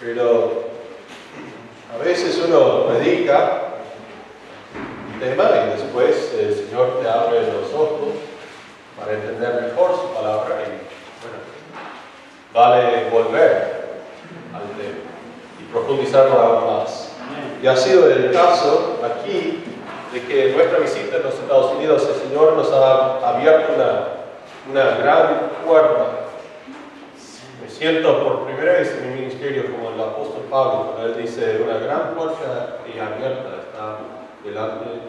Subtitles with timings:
[0.00, 0.64] pero
[1.94, 3.62] a veces uno predica
[5.12, 8.14] un tema y después el Señor te abre los ojos
[8.98, 10.78] para entender mejor su palabra y
[11.22, 11.38] bueno,
[12.52, 13.88] vale volver
[14.54, 15.08] al tema
[15.58, 17.12] y profundizarlo aún más.
[17.62, 19.64] Y ha sido el caso aquí
[20.12, 24.08] de que nuestra visita en los Estados Unidos el Señor nos ha abierto una,
[24.70, 26.17] una gran puerta.
[27.78, 32.12] Siento por primera vez en mi ministerio como el apóstol Pablo, él dice, una gran
[32.16, 33.98] puerta y abierta está
[34.42, 35.00] delante de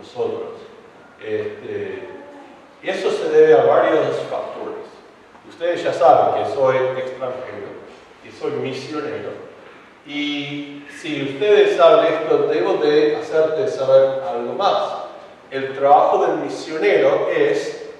[0.00, 0.52] nosotros.
[1.22, 2.08] Este,
[2.82, 4.86] y eso se debe a varios factores.
[5.46, 7.68] Ustedes ya saben que soy extranjero,
[8.24, 9.32] que soy misionero,
[10.06, 14.94] y si ustedes saben esto, debo de hacerte saber algo más.
[15.50, 17.90] El trabajo del misionero es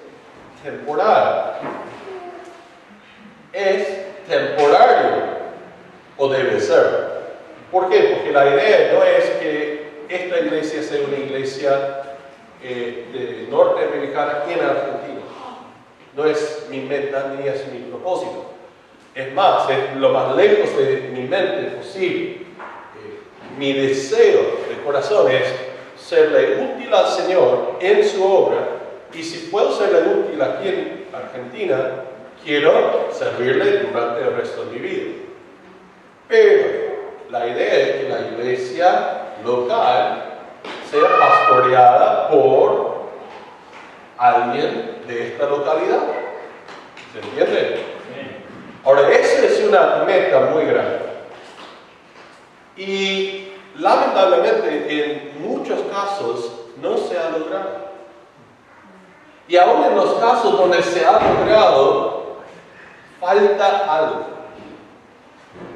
[0.63, 1.59] temporal.
[3.53, 5.23] Es temporario,
[6.17, 7.17] o debe ser.
[7.71, 8.15] ¿Por qué?
[8.15, 12.01] Porque la idea no es que esta iglesia sea una iglesia
[12.63, 15.21] eh, norteamericana en Argentina.
[16.15, 18.53] No es mi meta ni es mi propósito.
[19.13, 22.31] Es más, es lo más lejos de mi mente posible.
[22.31, 22.45] Eh,
[23.57, 25.53] mi deseo de corazón es
[25.99, 28.77] serle útil al Señor en su obra
[29.13, 32.03] y si puedo serle útil aquí en Argentina,
[32.47, 35.11] quiero servirle durante el resto de mi vida.
[36.29, 36.65] Pero
[37.29, 40.23] la idea es que la iglesia local
[40.89, 43.01] sea pastoreada por
[44.17, 46.03] alguien de esta localidad.
[47.11, 47.81] ¿Se entiende?
[48.85, 50.99] Ahora, esa es una meta muy grande.
[52.77, 56.49] Y lamentablemente en muchos casos
[56.81, 57.87] no se ha logrado.
[59.49, 62.06] Y aún en los casos donde se ha logrado,
[63.19, 64.25] falta algo.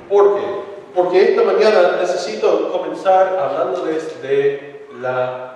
[0.10, 0.46] ¿Por qué?
[0.94, 5.52] Porque esta mañana necesito comenzar hablándoles de la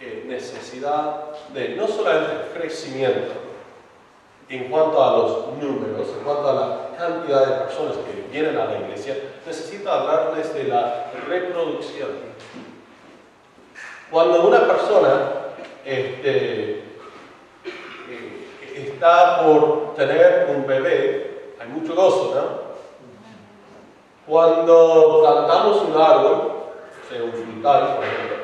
[0.00, 3.32] eh, necesidad de no solamente crecimiento,
[4.48, 8.66] en cuanto a los números, en cuanto a la cantidad de personas que vienen a
[8.66, 12.08] la iglesia, necesito hablarles de la reproducción.
[14.10, 15.32] Cuando una persona
[15.84, 16.85] este,
[18.76, 22.66] está por tener un bebé, hay mucho gozo, ¿no?
[24.26, 26.52] Cuando plantamos un árbol,
[27.08, 28.36] sea un frutal, por ejemplo,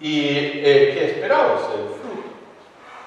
[0.00, 1.62] y eh, ¿qué esperamos?
[1.74, 2.02] El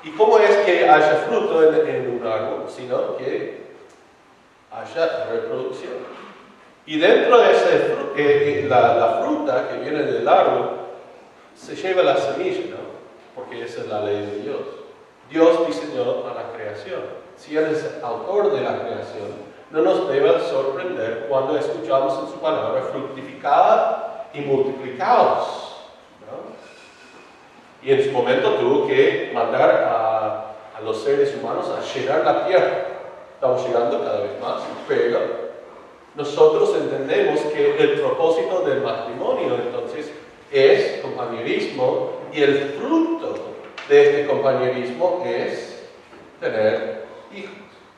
[0.05, 2.65] ¿Y cómo es que haya fruto en, un árbol?
[2.69, 3.65] Sino que
[4.71, 5.93] haya reproducción.
[6.85, 7.75] Y dentro de ese,
[8.15, 10.69] eh, eh, la, fruta que viene del árbol
[11.55, 12.95] se lleva la semilla, ¿no?
[13.33, 14.84] Porque esa es la ley de Dios.
[15.29, 17.01] Dios diseñó a la creación.
[17.37, 22.39] Si Él es autor de la creación, no nos debe sorprender cuando escuchamos en su
[22.39, 25.73] palabra fructificada y multiplicados.
[27.81, 30.41] Y en su momento tuvo que mandar a,
[30.83, 32.85] los seres humanos a llenar la tierra.
[33.35, 35.19] Estamos llegando cada vez más, pero
[36.15, 40.11] nosotros entendemos que el propósito del matrimonio entonces
[40.51, 43.35] es compañerismo y el fruto
[43.89, 45.83] de este compañerismo es
[46.39, 47.53] tener hijos.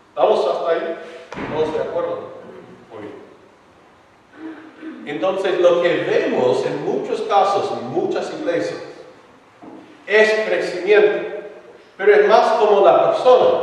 [0.09, 0.97] ¿Estamos hasta ahí?
[1.53, 2.29] ¿Todos de acuerdo?
[2.91, 3.01] Muy
[4.83, 5.15] bien.
[5.15, 8.79] Entonces lo que vemos en muchos casos, en muchas iglesias,
[10.05, 11.37] es crecimiento,
[11.97, 13.59] pero es más como la persona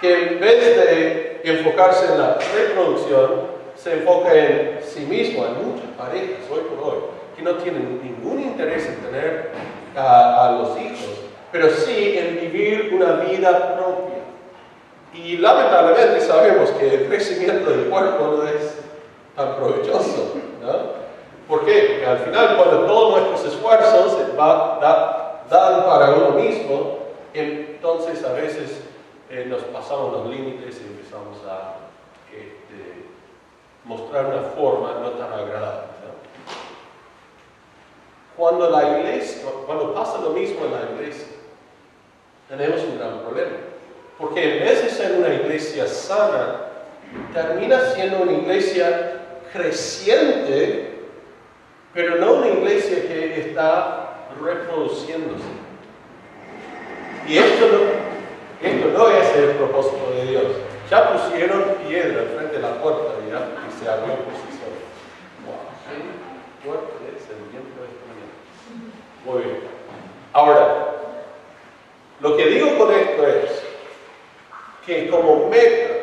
[0.00, 5.44] que en vez de enfocarse en la reproducción, se enfoca en sí mismo.
[5.44, 7.00] Hay muchas parejas hoy por hoy
[7.36, 9.50] que no tienen ningún interés en tener
[9.94, 14.16] a los hijos, pero sí en vivir una vida propia.
[15.14, 18.78] Y lamentablemente sabemos que el crecimiento del cuerpo no es
[19.34, 20.34] tan provechoso.
[20.62, 21.06] ¿no?
[21.48, 21.98] ¿Por qué?
[22.00, 26.98] Porque al final cuando todos nuestros esfuerzos va, da, dan para uno mismo,
[27.32, 28.82] entonces a veces
[29.30, 31.76] eh, nos pasamos los límites y empezamos a
[32.30, 33.06] este,
[33.84, 35.86] mostrar una forma no tan agradable.
[38.36, 41.35] Cuando la iglesia, cuando pasa lo mismo en la iglesia,
[42.48, 43.56] tenemos un gran problema.
[44.18, 46.60] Porque en vez de ser una iglesia sana,
[47.32, 49.20] termina siendo una iglesia
[49.52, 51.00] creciente,
[51.92, 55.44] pero no una iglesia que está reproduciéndose.
[57.28, 60.44] Y esto no, esto no es el propósito de Dios.
[60.90, 63.48] Ya pusieron piedra frente a la puerta ¿ya?
[63.66, 64.78] y se abrió por sí solo.
[65.44, 65.58] Wow.
[66.64, 67.18] fuerte de
[69.30, 69.60] Muy bien.
[70.32, 70.95] Ahora,
[72.20, 73.62] lo que digo con esto es
[74.86, 75.94] que como meta,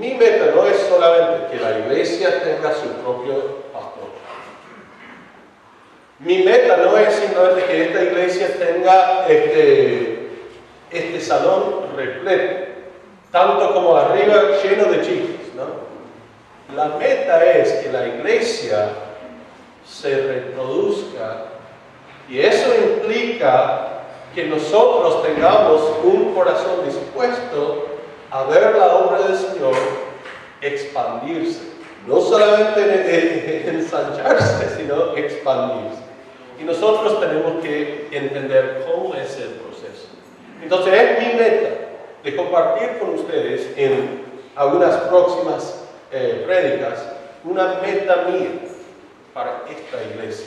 [0.00, 4.08] mi meta no es solamente que la iglesia tenga su propio pastor.
[6.20, 10.28] Mi meta no es simplemente que esta iglesia tenga este,
[10.90, 12.72] este salón repleto,
[13.30, 15.54] tanto como arriba lleno de chicos.
[15.54, 16.74] ¿no?
[16.74, 18.88] La meta es que la iglesia
[19.86, 21.44] se reproduzca
[22.28, 23.93] y eso implica
[24.34, 27.86] que nosotros tengamos un corazón dispuesto
[28.30, 29.74] a ver la obra del Señor
[30.60, 31.60] expandirse.
[32.06, 36.02] No solamente ensancharse, sino expandirse.
[36.60, 40.08] Y nosotros tenemos que entender cómo es el proceso.
[40.62, 41.68] Entonces es mi meta
[42.22, 44.24] de compartir con ustedes en
[44.56, 47.04] algunas próximas eh, prédicas
[47.44, 48.50] una meta mía
[49.32, 50.46] para esta iglesia.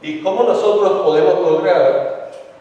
[0.00, 2.17] Y cómo nosotros podemos lograr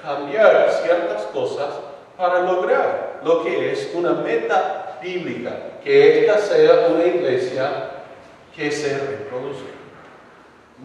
[0.08, 1.68] cambiar ciertas cosas
[2.16, 5.52] para lograr lo que es una meta bíblica,
[5.84, 7.90] que esta sea una iglesia
[8.56, 9.68] que se reproduzca.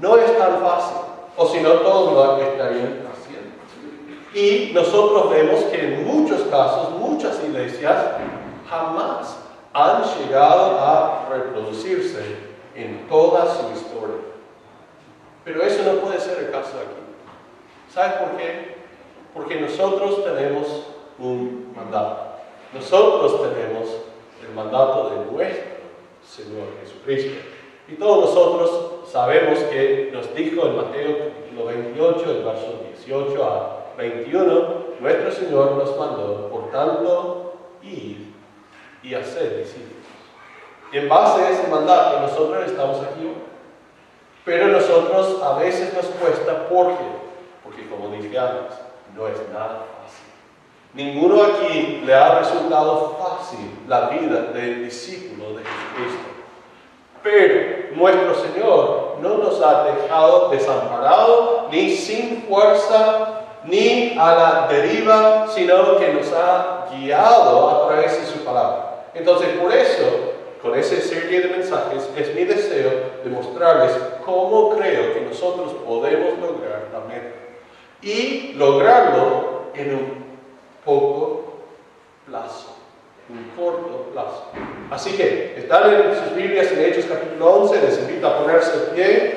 [0.01, 0.97] No es tan fácil,
[1.37, 3.53] o si no todos lo estarían haciendo.
[4.35, 7.97] Y nosotros vemos que en muchos casos, muchas iglesias
[8.69, 9.37] jamás
[9.73, 12.23] han llegado a reproducirse
[12.75, 14.17] en toda su historia.
[15.45, 17.03] Pero eso no puede ser el caso aquí.
[17.93, 18.72] ¿Sabes por qué?
[19.35, 20.67] Porque nosotros tenemos
[21.19, 22.33] un mandato.
[22.75, 23.89] Nosotros tenemos
[24.47, 25.73] el mandato de nuestro
[26.27, 27.41] Señor Jesucristo.
[27.89, 33.83] Y todos nosotros sabemos que nos dijo en Mateo capítulo 28, el verso 18 a
[33.99, 38.33] 21, nuestro Señor nos mandó, por tanto, ir
[39.03, 40.03] y hacer discípulos.
[40.93, 43.33] Y en base a ese mandato, nosotros estamos aquí
[44.45, 47.05] Pero nosotros a veces nos cuesta, ¿por qué?
[47.63, 48.77] Porque como dije antes,
[49.17, 50.33] no es nada fácil.
[50.95, 56.33] Ninguno aquí le ha resultado fácil la vida del discípulo de Jesucristo.
[57.23, 65.47] Pero nuestro Señor no nos ha dejado desamparado ni sin fuerza ni a la deriva,
[65.49, 69.05] sino que nos ha guiado a través de su palabra.
[69.15, 70.05] Entonces, por eso,
[70.61, 72.91] con esa serie de mensajes, es mi deseo
[73.23, 73.93] de mostrarles
[74.25, 77.42] cómo creo que nosotros podemos lograr la meta.
[78.03, 80.25] Y lograrlo en un
[80.85, 81.55] poco
[82.27, 82.77] plazo,
[83.29, 84.51] un corto plazo.
[84.91, 88.87] Así que, están en sus Biblias en Hechos capítulo 11, les invito a ponerse de
[88.87, 89.35] pie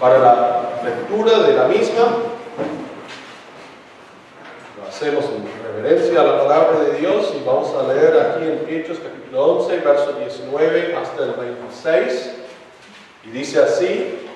[0.00, 2.16] para la lectura de la misma.
[4.78, 8.74] Lo hacemos en reverencia a la palabra de Dios y vamos a leer aquí en
[8.74, 12.30] Hechos capítulo 11, verso 19 hasta el 26.
[13.26, 14.29] Y dice así,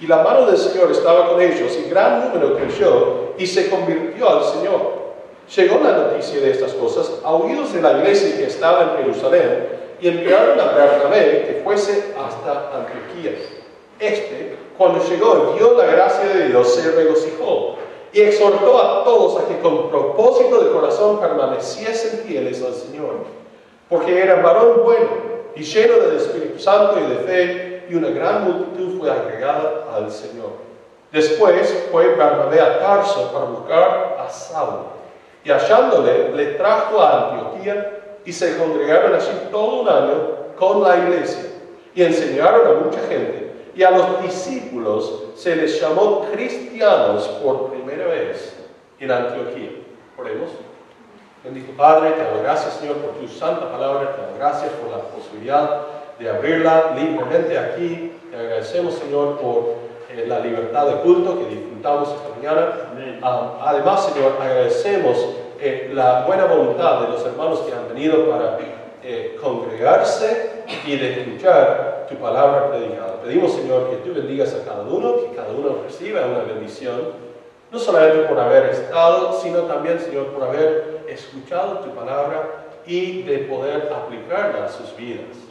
[0.00, 4.28] Y la mano del Señor estaba con ellos, y gran número creyó y se convirtió
[4.28, 5.06] al Señor.
[5.54, 9.68] Llegó la noticia de estas cosas a oídos de la iglesia que estaba en Jerusalén,
[10.00, 13.38] y enviaron a Bernabé que fuese hasta Antioquía.
[13.98, 17.76] Este, cuando llegó y vio la gracia de Dios, se regocijó
[18.12, 23.24] y exhortó a todos a que con propósito de corazón permaneciesen fieles al Señor,
[23.88, 25.08] porque era varón bueno
[25.54, 30.10] y lleno del Espíritu Santo y de fe, y una gran multitud fue agregada al
[30.10, 30.50] Señor.
[31.12, 34.96] Después fue Bernabé a Tarso para buscar a Saulo,
[35.44, 40.16] y hallándole, le trajo a Antioquía y se congregaron allí todo un año
[40.58, 41.44] con la iglesia
[41.94, 43.52] y enseñaron a mucha gente.
[43.74, 48.56] Y a los discípulos se les llamó cristianos por primera vez
[48.98, 49.70] en Antioquía.
[50.18, 50.50] Oremos.
[51.44, 55.04] Bendito Padre, te doy gracias Señor por tu santa palabra, te doy gracias por la
[55.04, 58.12] posibilidad de abrirla libremente aquí.
[58.30, 59.74] Te agradecemos Señor por
[60.10, 62.72] eh, la libertad de culto que disfrutamos esta mañana.
[63.22, 65.16] Ah, además Señor, agradecemos
[65.60, 68.58] eh, la buena voluntad de los hermanos que han venido para
[69.02, 73.20] eh, congregarse y de escuchar tu palabra predicada.
[73.22, 77.12] Pedimos, Señor, que tú bendigas a cada uno, que cada uno reciba una bendición,
[77.70, 83.38] no solamente por haber estado, sino también, Señor, por haber escuchado tu palabra y de
[83.38, 85.45] poder aplicarla a sus vidas.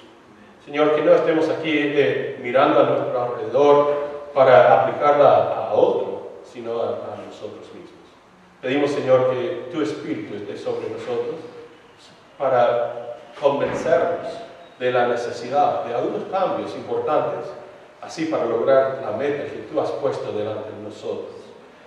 [0.65, 3.93] Señor, que no estemos aquí eh, mirando a nuestro alrededor
[4.33, 8.05] para aplicarla a otro, sino a nosotros mismos.
[8.61, 11.35] Pedimos, Señor, que tu Espíritu esté sobre nosotros
[12.37, 14.27] para convencernos
[14.79, 17.47] de la necesidad de algunos cambios importantes
[18.01, 21.35] así para lograr la meta que tú has puesto delante de nosotros.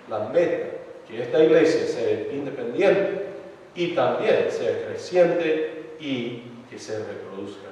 [0.09, 3.27] La meta, que esta iglesia sea independiente
[3.75, 7.68] y también sea creciente y que se reproduzca.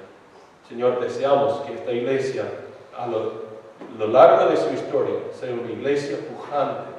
[0.67, 2.43] Señor, deseamos que esta iglesia
[2.97, 3.33] a lo,
[3.97, 6.89] lo largo de su historia sea una iglesia pujante,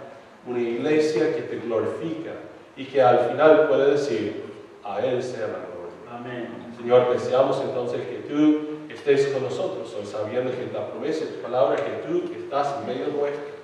[0.46, 2.32] una iglesia que te glorifica
[2.76, 4.44] y que al final puede decir,
[4.84, 6.10] a Él sea la gloria.
[6.10, 6.48] Amén.
[6.76, 11.42] Señor, deseamos entonces que tú estés con nosotros hoy, sabiendo que la promesa de tu
[11.42, 13.58] palabra, que tú estás en medio nuestro.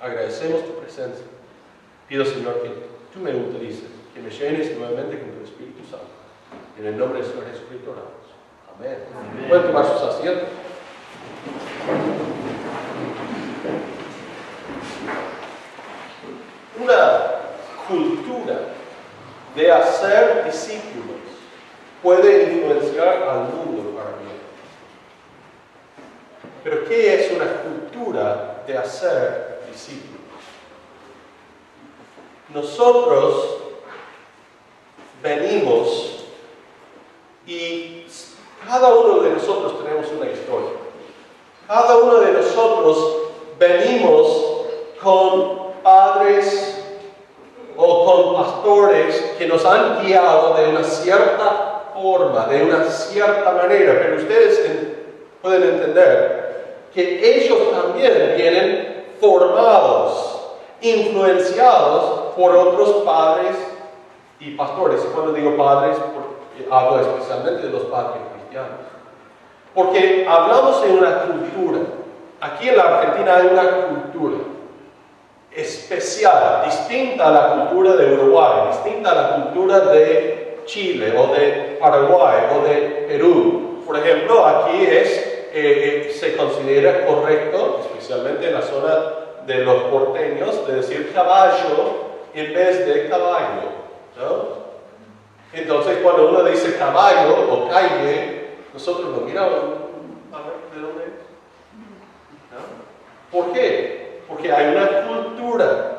[0.00, 1.24] Agradecemos tu presencia.
[2.08, 2.70] Pido, Señor, que
[3.12, 6.06] tú me utilices, que me llenes nuevamente con tu Espíritu Santo.
[6.78, 8.27] En el nombre del Señor Jesucristo oramos.
[8.78, 8.98] Amén.
[9.48, 10.48] Pueden tomar sus asientos.
[16.80, 17.30] Una
[17.88, 18.60] cultura
[19.56, 21.16] de hacer discípulos
[22.02, 24.38] puede influenciar al mundo para bien.
[26.62, 30.20] Pero ¿qué es una cultura de hacer discípulos?
[32.54, 33.56] Nosotros
[35.20, 36.26] venimos
[37.44, 38.04] y
[38.66, 40.70] cada uno de nosotros tenemos una historia.
[41.66, 43.16] Cada uno de nosotros
[43.58, 44.44] venimos
[45.02, 46.74] con padres
[47.76, 53.98] o con pastores que nos han guiado de una cierta forma, de una cierta manera,
[54.02, 54.98] pero ustedes en-
[55.42, 60.40] pueden entender que ellos también vienen formados,
[60.80, 63.56] influenciados por otros padres
[64.40, 65.02] y pastores.
[65.04, 65.96] Y cuando digo padres,
[66.70, 68.80] hablo especialmente de los padres cristianos.
[69.74, 71.80] Porque hablamos de una cultura.
[72.40, 74.38] Aquí en la Argentina hay una cultura
[75.54, 81.78] especial, distinta a la cultura de Uruguay, distinta a la cultura de Chile o de
[81.80, 83.82] Paraguay o de Perú.
[83.86, 85.18] Por ejemplo, aquí es,
[85.52, 88.94] eh, eh, se considera correcto, especialmente en la zona
[89.46, 93.78] de los porteños, de decir caballo en vez de caballo.
[94.16, 94.58] ¿no?
[95.52, 98.37] Entonces, cuando uno dice caballo o calle,
[98.72, 99.58] nosotros lo miramos,
[100.32, 101.28] a ver, ¿de dónde es?
[103.30, 104.22] ¿Por qué?
[104.28, 105.98] Porque hay una cultura.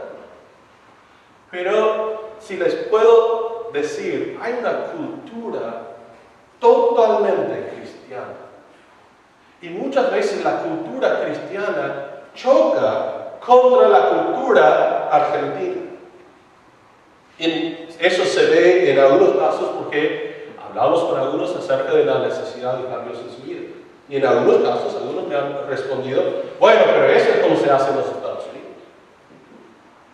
[1.51, 5.81] Pero si les puedo decir, hay una cultura
[6.59, 8.33] totalmente cristiana.
[9.61, 15.81] Y muchas veces la cultura cristiana choca contra la cultura argentina.
[17.37, 20.28] Y eso se ve en algunos casos porque
[20.69, 23.61] hablamos con algunos acerca de la necesidad de cambios en su vida.
[24.09, 26.21] Y en algunos casos, algunos me han respondido,
[26.59, 28.59] bueno, pero eso es como se hace en los Estados Unidos.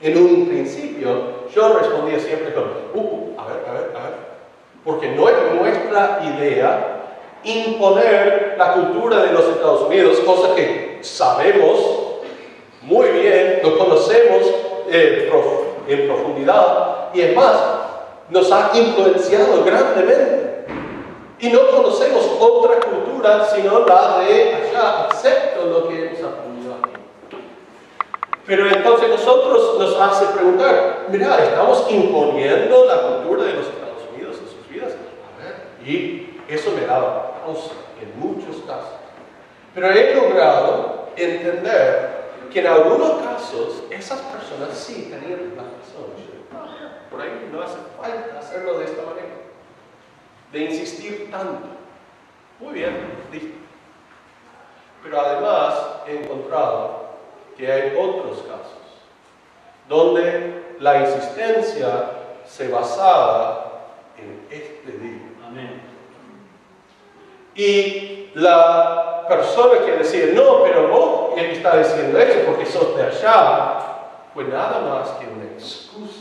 [0.02, 1.10] En un principio,
[1.54, 4.14] yo respondía siempre con, uh, uh, a ver, a ver, a ver,
[4.84, 6.92] porque no es nuestra idea
[7.44, 11.80] imponer la cultura de los Estados Unidos, cosa que sabemos
[12.82, 14.42] muy bien, lo conocemos
[14.90, 17.56] eh, prof- en profundidad y es más,
[18.30, 20.66] nos ha influenciado grandemente.
[21.40, 23.06] Y no conocemos otra cultura
[23.54, 26.92] sino la de allá, excepto lo que hemos aprendido aquí.
[28.46, 34.38] Pero entonces nosotros nos hace preguntar, mira, estamos imponiendo la cultura de los Estados Unidos
[34.42, 34.94] en sus vidas.
[35.86, 39.00] Y eso me daba pausa en muchos casos.
[39.74, 45.75] Pero he logrado entender que en algunos casos esas personas sí tenían la.
[47.16, 49.36] Por ahí no hace falta hacerlo de esta manera,
[50.52, 51.66] de insistir tanto.
[52.60, 52.94] Muy bien,
[53.32, 53.58] listo.
[55.02, 55.76] Pero además
[56.08, 57.06] he encontrado
[57.56, 58.84] que hay otros casos
[59.88, 62.10] donde la insistencia
[62.46, 63.86] se basaba
[64.18, 65.36] en este libro.
[65.48, 65.82] Amén.
[67.56, 73.80] Y la persona que decía, no, pero vos está diciendo eso porque sos de allá,
[74.34, 76.15] fue nada más que una excusa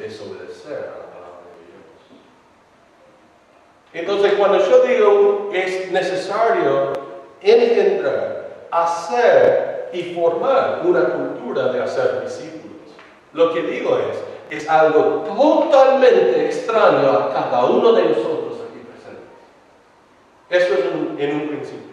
[0.00, 1.90] desobedecer a la palabra de Dios.
[3.92, 6.92] Entonces, cuando yo digo es necesario
[7.42, 12.94] engendrar, hacer y formar una cultura de hacer discípulos,
[13.32, 19.28] lo que digo es, es algo totalmente extraño a cada uno de nosotros aquí presentes.
[20.48, 21.90] Eso es en un principio.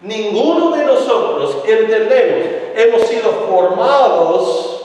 [0.00, 4.75] Ninguno de nosotros entendemos, hemos sido formados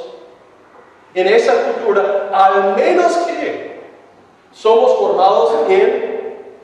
[1.14, 3.82] en esa cultura, al menos que
[4.52, 6.12] somos formados en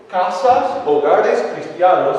[0.10, 2.18] casas, hogares cristianos,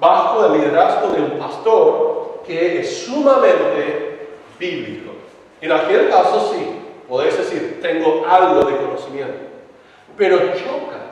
[0.00, 4.28] bajo el liderazgo de un pastor que es sumamente
[4.58, 5.12] bíblico.
[5.60, 9.38] En aquel caso sí, podéis decir, tengo algo de conocimiento,
[10.16, 11.02] pero choca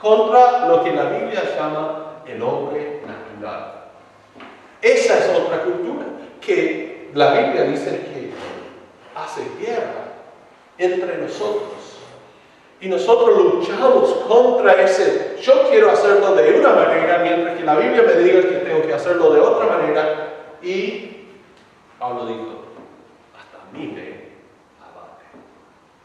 [0.00, 3.86] contra lo que la Biblia llama el hombre natural.
[4.80, 6.04] Esa es otra cultura
[6.40, 8.32] que la Biblia dice que
[9.14, 10.12] hace guerra
[10.78, 11.94] entre nosotros.
[12.80, 18.02] Y nosotros luchamos contra ese, yo quiero hacerlo de una manera, mientras que la Biblia
[18.02, 20.34] me diga que tengo que hacerlo de otra manera.
[20.62, 21.28] Y
[21.98, 22.64] Pablo dijo,
[23.34, 24.02] hasta a mí me
[24.82, 25.24] abate.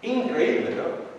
[0.03, 1.09] Increíble, ¿no?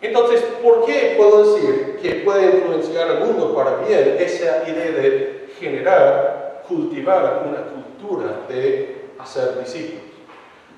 [0.00, 5.48] Entonces, ¿por qué puedo decir que puede influenciar al mundo para bien esa idea de
[5.58, 10.11] generar, cultivar una cultura de hacer discípulos?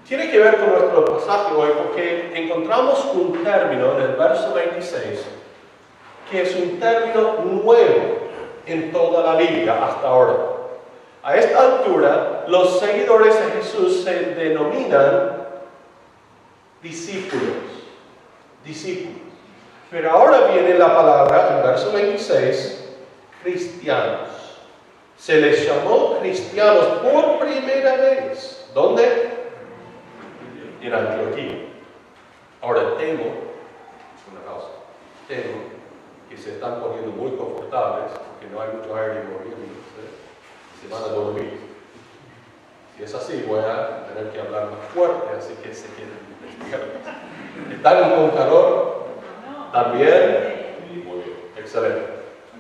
[0.07, 5.25] Tiene que ver con nuestro pasaje hoy porque encontramos un término en el verso 26
[6.31, 8.29] que es un término nuevo
[8.67, 10.35] en toda la Biblia hasta ahora.
[11.23, 15.47] A esta altura, los seguidores de Jesús se denominan
[16.83, 17.43] discípulos.
[18.65, 19.21] Discípulos.
[19.91, 22.85] Pero ahora viene la palabra en verso 26,
[23.43, 24.29] cristianos.
[25.17, 28.67] Se les llamó cristianos por primera vez.
[28.75, 29.34] ¿Dónde?
[30.87, 31.69] En Antioquía.
[32.61, 33.25] Ahora temo,
[34.31, 34.69] una pausa,
[35.29, 35.75] temo
[36.29, 39.75] que se están poniendo muy confortables porque no hay mucho aire moviendo,
[40.81, 41.61] se van a dormir.
[42.97, 47.13] Si es así, voy a tener que hablar más fuerte, así que se queden despiertos.
[47.73, 49.07] ¿Están con calor?
[49.73, 50.77] ¿También?
[51.05, 52.07] Muy bien, excelente.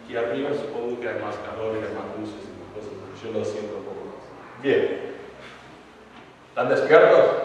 [0.03, 3.39] Aquí arriba supongo que hay más calor y hay más luces y más cosas, yo
[3.39, 4.63] lo siento un poco más.
[4.63, 5.15] Bien.
[6.51, 7.44] ¿Están despiertos?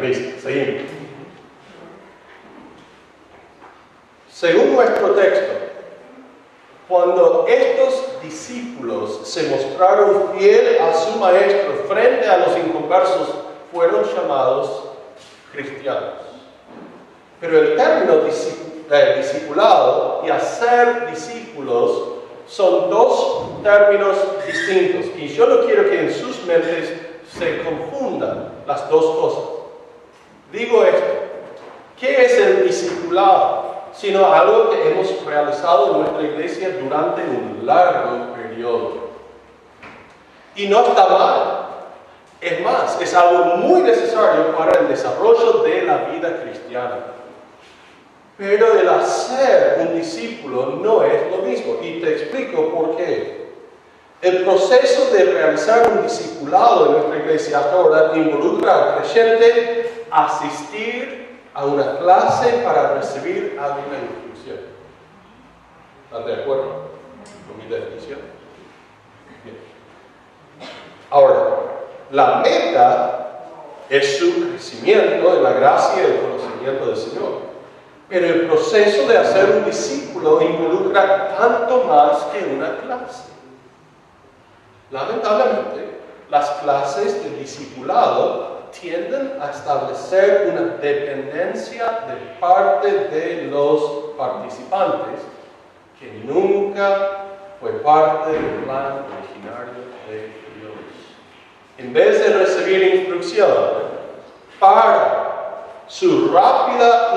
[0.00, 0.82] Seguimos.
[4.30, 5.54] Según nuestro texto,
[6.86, 13.34] cuando estos discípulos se mostraron fiel a su maestro frente a los inconversos,
[13.72, 14.84] fueron llamados
[15.52, 16.14] cristianos.
[17.40, 18.14] Pero el término
[18.90, 22.02] eh, discipulado y hacer discípulos
[22.46, 25.06] son dos términos distintos.
[25.16, 26.92] Y yo no quiero que en sus mentes
[27.36, 29.57] se confundan las dos cosas.
[30.52, 31.04] Digo esto,
[32.00, 33.68] ¿qué es el discipulado?
[33.92, 39.08] Sino algo que hemos realizado en nuestra iglesia durante un largo periodo.
[40.54, 41.68] Y no está mal.
[42.40, 46.98] Es más, es algo muy necesario para el desarrollo de la vida cristiana.
[48.38, 51.78] Pero el hacer un discípulo no es lo mismo.
[51.82, 53.48] Y te explico por qué.
[54.22, 61.40] El proceso de realizar un discipulado en nuestra iglesia hasta ahora involucra al creyente asistir
[61.54, 64.58] a una clase para recibir alguna instrucción.
[66.04, 66.90] ¿Están de acuerdo
[67.46, 68.20] con mi definición?
[69.44, 69.56] Bien.
[71.10, 71.58] Ahora,
[72.10, 73.18] la meta
[73.88, 77.48] es su crecimiento en la gracia y el conocimiento del Señor.
[78.08, 83.24] Pero el proceso de hacer un discípulo involucra tanto más que una clase.
[84.90, 93.82] Lamentablemente, las clases de discipulado tienden a establecer una dependencia de parte de los
[94.16, 95.20] participantes
[95.98, 97.26] que nunca
[97.60, 100.18] fue parte del plan originario de
[100.58, 100.86] Dios.
[101.78, 103.50] En vez de recibir instrucción
[104.60, 105.24] para
[105.86, 107.14] su rápida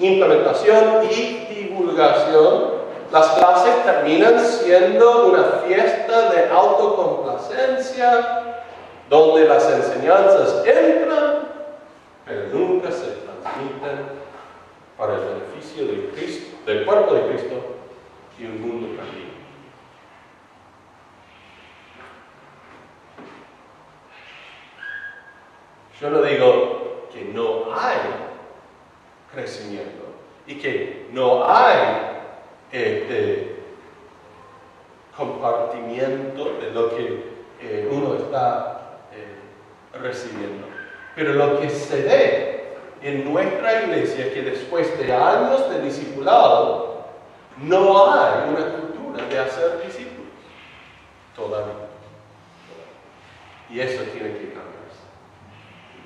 [0.00, 8.51] implementación y divulgación, las clases terminan siendo una fiesta de autocomplacencia
[9.12, 11.46] donde las enseñanzas entran,
[12.24, 14.06] pero nunca se transmiten
[14.96, 17.56] para el beneficio de Cristo, del cuerpo de Cristo
[18.38, 19.32] y un mundo perdido.
[26.00, 27.98] Yo no digo que no hay
[29.30, 30.06] crecimiento
[30.46, 32.12] y que no hay
[32.72, 33.56] este
[35.14, 38.81] compartimiento de lo que eh, uno está
[40.00, 40.66] recibiendo.
[41.14, 42.62] Pero lo que se ve
[43.02, 47.06] en nuestra iglesia es que después de años de discipulado,
[47.58, 50.32] no hay una cultura de hacer discípulos.
[51.34, 51.74] Todavía.
[53.70, 55.02] Y eso tiene que cambiarse.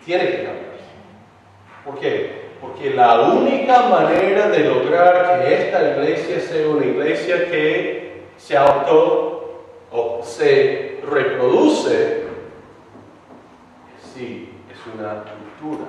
[0.05, 0.67] Tiene que cambiarse.
[1.85, 2.47] ¿Por qué?
[2.61, 9.65] Porque la única manera de lograr que esta iglesia sea una iglesia que se auto
[9.91, 12.26] o se reproduce
[14.17, 15.87] sí es una cultura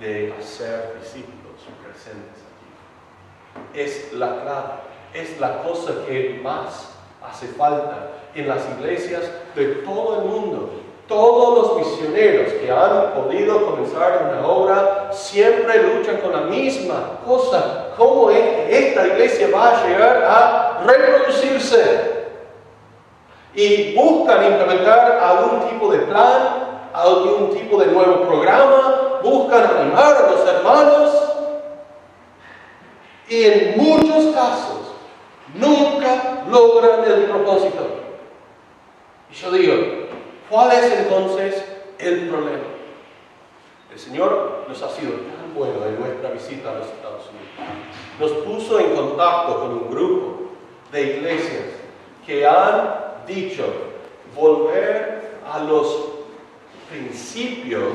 [0.00, 3.78] de hacer discípulos presentes aquí.
[3.78, 4.72] Es la clave,
[5.12, 10.70] es la cosa que más hace falta en las iglesias de todo el mundo.
[11.06, 17.88] Todos los misioneros que han podido comenzar una obra siempre luchan con la misma cosa.
[17.96, 22.20] ¿Cómo es que esta iglesia va a llegar a reproducirse?
[23.54, 30.30] y buscan implementar algún tipo de plan, algún tipo de nuevo programa, buscan animar a
[30.30, 31.30] los hermanos
[33.28, 34.92] y en muchos casos
[35.54, 37.86] nunca logran el propósito.
[39.30, 39.74] Y yo digo,
[40.48, 41.64] ¿cuál es entonces
[41.98, 42.64] el problema?
[43.92, 47.50] El Señor nos ha sido tan bueno en nuestra visita a los Estados Unidos.
[48.18, 50.50] Nos puso en contacto con un grupo
[50.92, 51.64] de iglesias
[52.26, 53.64] que han dicho
[54.34, 56.09] volver a los
[56.90, 57.94] principios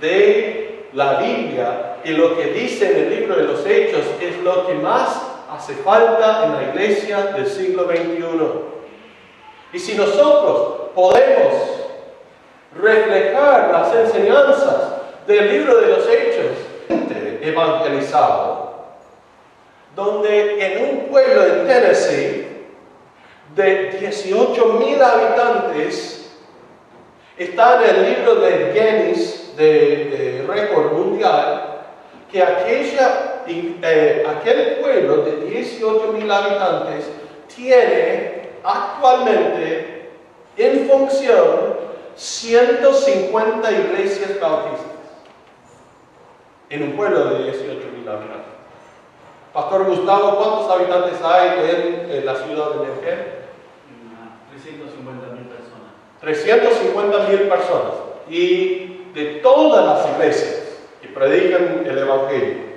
[0.00, 4.66] de la Biblia y lo que dice en el libro de los Hechos es lo
[4.66, 8.22] que más hace falta en la iglesia del siglo XXI.
[9.72, 11.52] Y si nosotros podemos
[12.80, 14.94] reflejar las enseñanzas
[15.26, 16.52] del libro de los Hechos,
[17.42, 18.72] evangelizado,
[19.94, 22.46] donde en un pueblo en Tennessee
[23.54, 26.21] de 18 mil habitantes
[27.36, 31.80] está en el libro de Guinness de, récord mundial
[32.30, 37.10] que aquella, eh, aquel pueblo de 18 mil habitantes
[37.54, 40.10] tiene actualmente
[40.56, 41.76] en función
[42.16, 44.92] 150 iglesias bautistas
[46.70, 48.52] en un pueblo de 18 mil habitantes.
[49.52, 53.31] Pastor Gustavo, ¿cuántos habitantes hay en, la ciudad de Neuquén?
[56.22, 57.28] 350 mil personas.
[57.28, 57.94] 350 mil personas.
[58.28, 60.62] Y de todas las iglesias
[61.00, 62.72] que predican el Evangelio.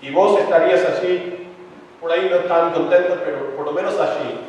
[0.00, 1.48] Y vos estarías allí,
[2.00, 4.40] por ahí no tan contento, pero por lo menos allí.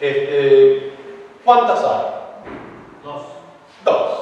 [0.00, 0.92] Este,
[1.44, 2.06] ¿Cuántas hay?
[3.02, 3.22] Dos.
[3.84, 4.18] Dos.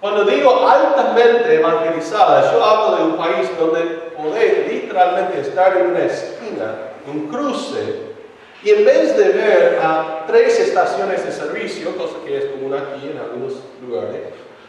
[0.00, 3.80] Cuando digo altamente evangelizada, yo hablo de un país donde
[4.16, 6.74] podés literalmente estar en una esquina,
[7.06, 8.14] un cruce,
[8.62, 13.10] y en vez de ver a tres estaciones de servicio, cosa que es común aquí
[13.10, 13.54] en algunos
[13.86, 14.22] lugares,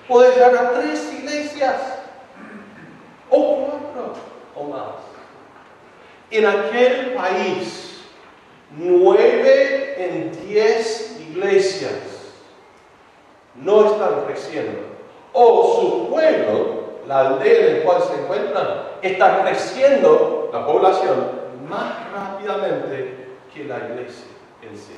[0.08, 1.82] podés ver a tres iglesias,
[3.30, 4.14] o cuatro,
[4.56, 4.96] o más.
[6.30, 8.02] En aquel país,
[8.78, 11.94] nueve en diez iglesias
[13.56, 14.80] no están creciendo
[15.34, 18.68] o su pueblo, la aldea en la cual se encuentran,
[19.02, 21.32] está creciendo la población
[21.70, 24.26] más rápidamente que la iglesia
[24.62, 24.96] en sí.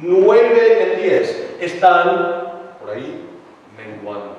[0.00, 3.28] Nueve en diez están por ahí
[3.76, 4.36] menguando.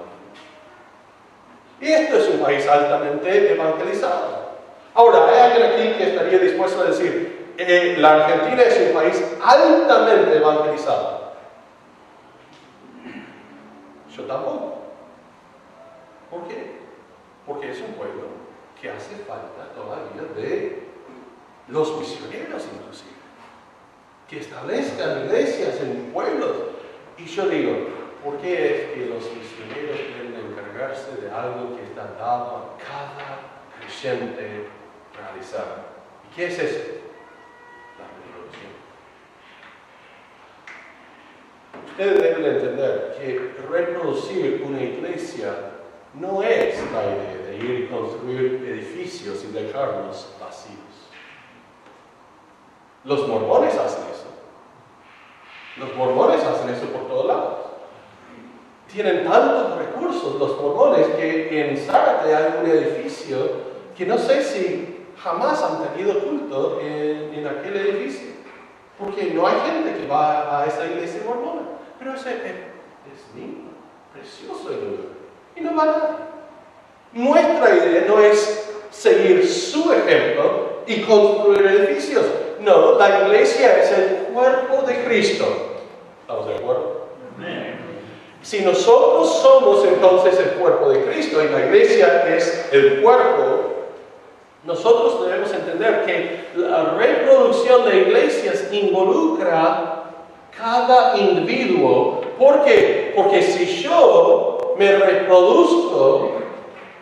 [1.80, 4.52] Y esto es un país altamente evangelizado.
[4.94, 9.24] Ahora, hay alguien aquí que estaría dispuesto a decir, eh, la Argentina es un país
[9.44, 11.34] altamente evangelizado.
[14.16, 14.82] Yo tampoco.
[16.30, 16.80] ¿Por qué?
[17.46, 18.24] Porque es un pueblo
[18.80, 20.84] que hace falta todavía de
[21.68, 23.12] los misioneros inclusive,
[24.32, 26.56] que establezcan iglesias en pueblos.
[27.18, 27.74] Y yo digo,
[28.24, 33.40] ¿por qué es que los misioneros deben encargarse de algo que está dado a cada
[33.78, 34.68] creyente
[35.14, 35.84] realizar?
[36.32, 36.80] ¿Y qué es eso?
[38.00, 38.72] La reproducción.
[41.90, 45.54] Ustedes deben entender que reproducir una iglesia
[46.14, 50.78] no es la idea de ir y construir edificios y dejarlos vacíos.
[53.04, 54.11] Los mormones hacen.
[55.82, 57.54] Los mormones hacen eso por todos lados.
[58.92, 63.38] Tienen tantos recursos los mormones que en Zárate hay un edificio
[63.98, 68.30] que no sé si jamás han tenido culto en, aquel edificio.
[69.00, 71.62] Porque no hay gente que va a esa iglesia mormona.
[71.98, 73.26] Pero ese es, es
[74.14, 75.22] precioso el lugar
[75.56, 76.18] y no van a.
[77.14, 82.26] Nuestra idea no es seguir su ejemplo y construir edificios.
[82.62, 85.71] No, la iglesia es el cuerpo de Cristo.
[86.32, 87.02] ¿Estamos de acuerdo?
[88.42, 93.74] Si nosotros somos entonces el cuerpo de Cristo y la iglesia es el cuerpo,
[94.64, 100.06] nosotros debemos entender que la reproducción de iglesias involucra
[100.58, 102.22] cada individuo.
[102.40, 103.12] ¿Por qué?
[103.14, 106.32] Porque si yo me reproduzco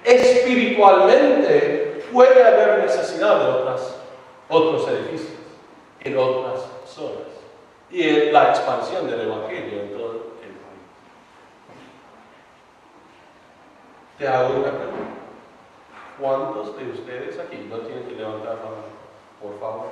[0.05, 3.95] espiritualmente, puede haber necesidad de otras,
[4.49, 5.37] otros edificios
[6.03, 7.28] en otras zonas
[7.91, 10.85] y la expansión del Evangelio en todo el país.
[14.17, 15.19] Te hago una pregunta.
[16.19, 18.99] ¿Cuántos de ustedes aquí no tienen que levantar la mano?
[19.41, 19.87] Por favor,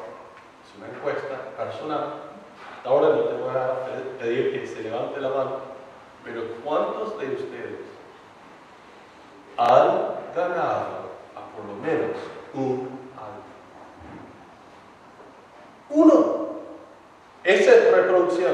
[0.64, 2.14] es una encuesta personal.
[2.76, 5.78] Hasta ahora no te voy a pedir que se levante la mano
[6.28, 7.80] pero ¿cuántos de ustedes
[9.58, 9.88] han
[10.36, 12.18] ganado a por lo menos
[12.54, 13.46] un alma?
[15.90, 16.48] Uno.
[18.02, 18.54] Reproducción.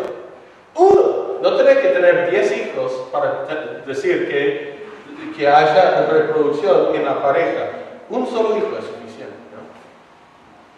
[0.75, 1.23] Uno.
[1.41, 3.45] No tenés que tener 10 hijos para
[3.85, 4.87] decir que,
[5.35, 7.69] que haya reproducción en la pareja.
[8.09, 9.33] Un solo hijo es suficiente.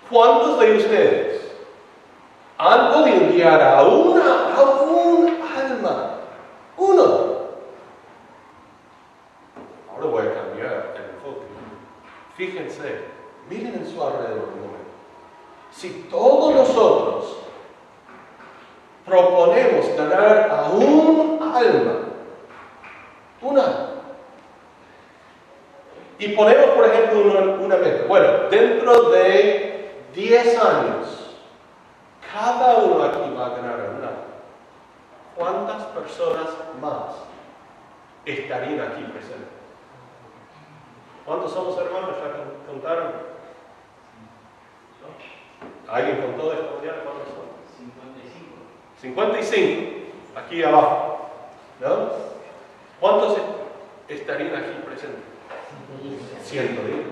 [0.09, 1.51] ¿Cuántos de ustedes
[2.57, 6.11] han podido guiar a una, a un alma?
[6.77, 7.35] Uno.
[9.93, 11.45] Ahora voy a cambiar el enfoque.
[12.35, 13.01] Fíjense,
[13.49, 14.91] miren en su alrededor un momento.
[15.71, 17.04] Si todos nosotros
[20.19, 21.93] a un alma,
[23.41, 23.85] una,
[26.17, 28.05] y ponemos, por ejemplo, una, una meta.
[28.07, 31.35] Bueno, dentro de 10 años,
[32.33, 34.11] cada uno aquí va a ganar a una.
[35.35, 36.47] ¿Cuántas personas
[36.81, 37.15] más
[38.25, 39.49] estarían aquí presentes?
[41.25, 42.11] ¿Cuántos somos hermanos?
[42.11, 43.35] ¿Ya contaron?
[45.87, 47.45] ¿Alguien contó esta mañana cuántos son?
[47.77, 48.55] 55.
[49.01, 51.29] 55, aquí abajo.
[51.81, 52.09] ¿No?
[52.99, 53.37] ¿Cuántos
[54.07, 55.35] estarían aquí presentes?
[56.43, 57.05] 110.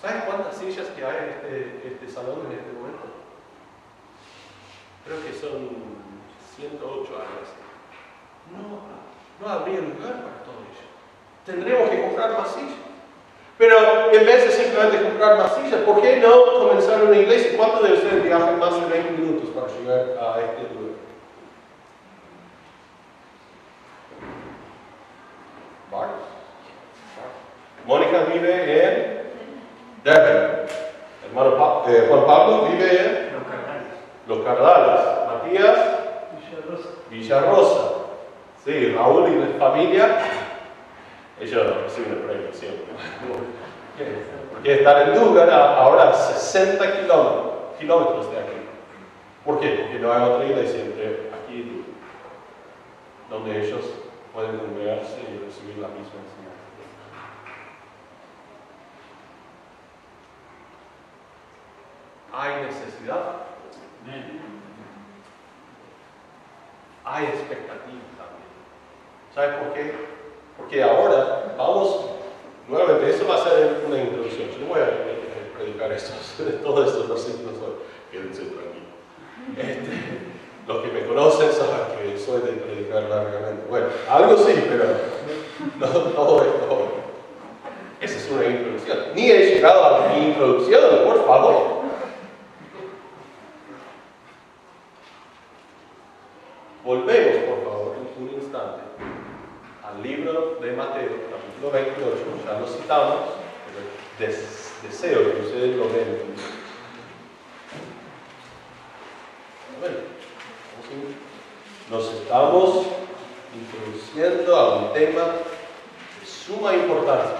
[0.00, 3.06] ¿Sabes cuántas sillas que hay en este, este salón en este momento?
[5.04, 5.68] Creo que son
[6.56, 7.48] 108 años.
[8.50, 10.86] No, no habría lugar para todo ello.
[11.46, 12.92] Tendríamos que comprar más sillas.
[13.58, 17.56] Pero en vez de simplemente comprar más sillas, ¿por qué no comenzar una iglesia?
[17.56, 20.96] ¿Cuántos de ustedes viajan más de 20 minutos para llegar a este lugar?
[25.92, 26.32] ¿Varios?
[28.20, 29.22] Vive en
[30.04, 30.68] Denver.
[31.26, 33.28] Hermano eh, Juan Pablo vive en
[34.28, 35.00] Los Cardales.
[35.26, 35.78] Matías,
[37.10, 37.92] Villarrosa.
[38.64, 40.18] Sí, Raúl y la familia,
[41.40, 42.92] ellos reciben el premio siempre.
[44.52, 48.52] Porque estar en Dugan ahora a 60 kilómetros, de aquí.
[49.44, 49.70] ¿Por qué?
[49.70, 51.84] Porque no hay otra iglesia entre aquí
[53.28, 53.80] donde ellos
[54.32, 56.51] pueden congregarse y recibir la misma enseñanza.
[62.34, 63.44] Hay necesidad,
[67.04, 68.48] hay expectativa también.
[69.34, 69.92] ¿Sabe por qué?
[70.56, 72.06] Porque ahora vamos,
[72.68, 74.48] nuevamente, eso va a ser una introducción.
[74.48, 77.74] Yo no voy a predicar estos, todos estos versículos hoy.
[78.10, 78.92] Quédense tranquilos.
[79.58, 80.32] Este,
[80.66, 83.66] los que me conocen saben que soy de predicar largamente.
[83.68, 84.84] Bueno, algo sí, pero
[85.78, 86.88] no todo esto.
[88.00, 88.98] Esa es una introducción.
[89.14, 91.81] Ni he llegado a mi introducción, por favor.
[96.96, 98.82] Volvemos, por favor, un instante
[99.82, 103.16] al libro de Mateo, capítulo 28, ya lo citamos,
[103.64, 106.18] pero des- deseo que ustedes lo vean.
[109.80, 109.96] Bueno,
[111.90, 112.84] nos estamos
[113.56, 115.22] introduciendo a un tema
[116.20, 117.38] de suma importancia.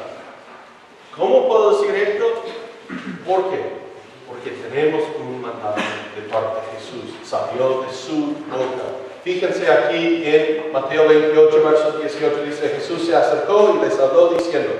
[1.14, 2.24] ¿Cómo puedo decir esto?
[3.26, 3.60] ¿Por qué?
[4.26, 5.82] Porque tenemos un mandato
[6.16, 9.10] de parte de Jesús, salió de su boca.
[9.24, 14.70] Fíjense aquí en Mateo 28, verso 18, dice, Jesús se acercó y les habló diciendo,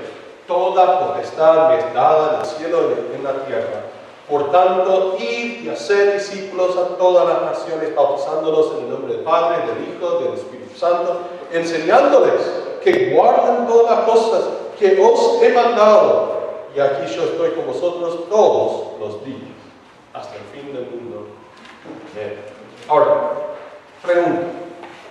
[0.48, 3.84] Toda potestad me es dada en el cielo y en la tierra.
[4.28, 9.22] Por tanto, id y haced discípulos a todas las naciones, bautizándolos en el nombre del
[9.22, 11.20] Padre, del Hijo, del Espíritu Santo,
[11.52, 12.42] enseñándoles
[12.82, 14.44] que guarden todas las cosas
[14.78, 16.42] que os he mandado.
[16.74, 19.38] Y aquí yo estoy con vosotros todos los días,
[20.14, 21.26] hasta el fin del mundo.
[22.88, 23.51] Ahora,
[24.02, 24.46] pregunta,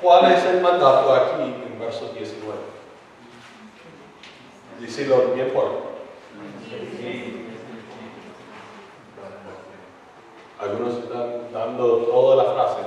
[0.01, 2.59] ¿cuál es el mandato aquí en verso 19?
[4.79, 5.91] Decirlo bien fuerte.
[10.59, 12.81] Algunos están dando toda la frase.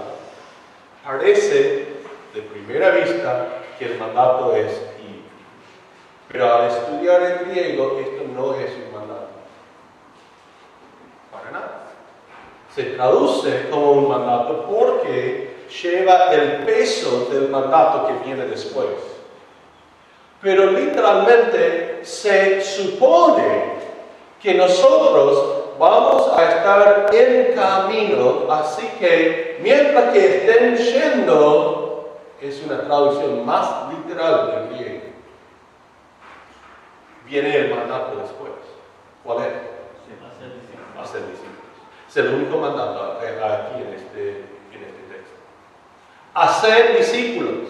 [1.05, 1.87] Parece
[2.33, 4.73] de primera vista que el mandato es
[5.05, 5.25] ir.
[6.29, 9.29] Pero al estudiar el griego, esto no es un mandato.
[11.33, 11.87] Para nada.
[12.75, 18.89] Se traduce como un mandato porque lleva el peso del mandato que viene después.
[20.41, 23.75] Pero literalmente se supone
[24.43, 31.85] que nosotros vamos a estar en camino, así que mientras que estén yendo,
[32.41, 35.05] es una traducción más literal del griego.
[37.27, 38.53] Viene el mandato después.
[39.25, 39.75] ¿Cuál es?
[41.01, 41.55] Hacer discípulos.
[42.09, 44.54] Es el único mandato eh, aquí en este.
[46.35, 47.69] Hacer discípulos.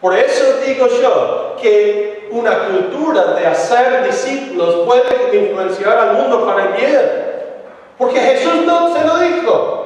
[0.00, 6.64] Por eso digo yo que una cultura de hacer discípulos puede influenciar al mundo para
[6.64, 7.30] el bien.
[7.98, 9.80] Porque Jesús no se lo dijo.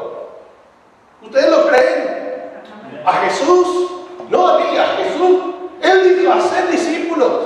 [1.23, 2.63] ¿Ustedes lo creen?
[3.05, 3.91] A Jesús,
[4.31, 5.41] no a mí, a Jesús.
[5.83, 7.43] Él dijo hacer discípulos.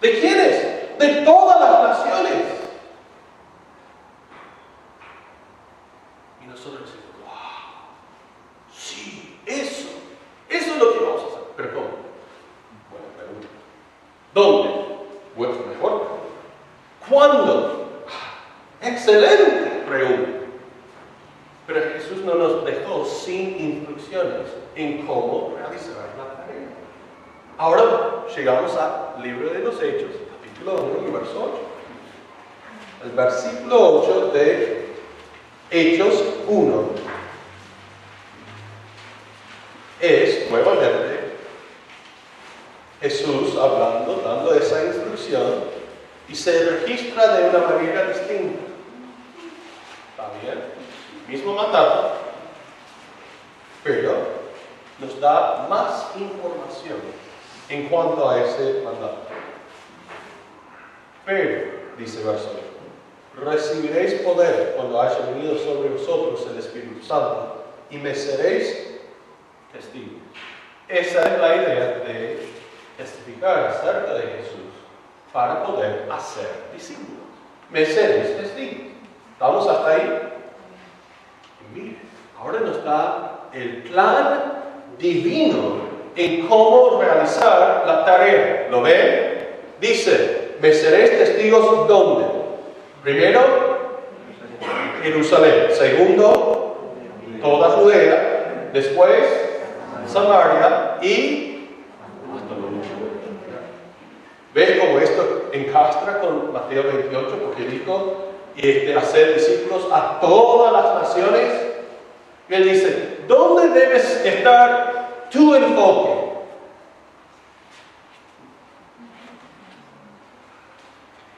[0.00, 0.98] ¿De quiénes?
[0.98, 2.32] De todas las naciones.
[6.42, 9.17] Y nosotros decimos, wow, sí,
[9.48, 9.88] eso,
[10.48, 11.40] eso es lo que vamos a hacer.
[11.56, 11.88] Pero ¿cómo?
[12.90, 13.48] Buena pregunta.
[14.34, 14.70] ¿Dónde?
[15.36, 16.06] Bueno, mejor.
[17.08, 18.02] ¿Cuándo?
[18.82, 20.38] Excelente pregunta.
[21.66, 26.68] Pero Jesús no nos dejó sin instrucciones en cómo realizar la tarea.
[27.58, 31.68] Ahora llegamos al libro de los Hechos, capítulo 1 y verso 8.
[33.04, 34.88] El versículo 8 de
[35.70, 36.84] Hechos 1
[40.00, 41.34] es nuevamente
[43.00, 45.64] Jesús hablando, dando esa instrucción
[46.28, 48.60] y se registra de una manera distinta.
[50.10, 50.62] ¿Está bien?
[51.26, 52.12] Mismo mandato,
[53.82, 54.14] pero
[54.98, 56.98] nos da más información
[57.68, 59.26] en cuanto a ese mandato.
[61.24, 62.52] Pero, dice verso
[63.36, 68.98] 1, recibiréis poder cuando haya venido sobre vosotros el Espíritu Santo y me seréis
[69.72, 70.22] testigos.
[70.88, 72.48] Esa es la idea de
[72.96, 74.67] testificar acerca de Jesús
[75.32, 77.08] para poder hacer discípulos.
[77.70, 78.86] Me seréis testigos.
[79.32, 80.20] ¿Estamos hasta ahí?
[81.74, 81.96] mire,
[82.40, 84.52] ahora nos da el plan
[84.98, 88.68] divino en cómo realizar la tarea.
[88.70, 89.48] ¿Lo ven?
[89.80, 92.26] Dice, me seréis testigos ¿dónde?
[93.02, 93.40] Primero,
[95.02, 95.68] Jerusalén.
[95.72, 96.94] Segundo,
[97.40, 98.70] toda Judea.
[98.72, 99.24] Después,
[100.06, 101.68] Samaria y
[102.34, 102.54] hasta
[104.58, 107.38] ¿Ves cómo esto encastra con Mateo 28?
[107.44, 108.16] Porque dijo,
[108.56, 111.52] este, hacer discípulos a todas las naciones.
[112.48, 116.10] Y él dice, ¿dónde debes estar tu enfoque?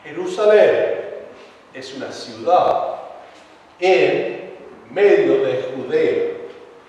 [0.04, 0.94] Jerusalén
[1.74, 2.94] es una ciudad
[3.80, 4.54] en
[4.90, 6.30] medio de Judea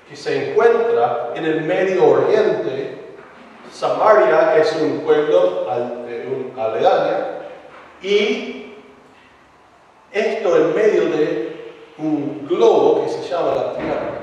[0.08, 3.00] que se encuentra en el Medio Oriente.
[3.70, 6.01] Samaria es un pueblo un
[6.58, 7.26] aledaño
[8.02, 8.74] y
[10.12, 14.22] esto en medio de un globo que se llama la Tierra.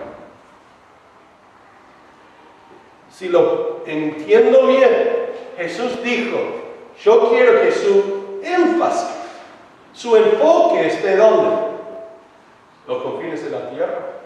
[3.11, 6.39] Si lo entiendo bien, Jesús dijo,
[7.03, 9.17] yo quiero que su énfasis,
[9.93, 11.69] su enfoque esté donde?
[12.87, 14.19] Los confines de la tierra.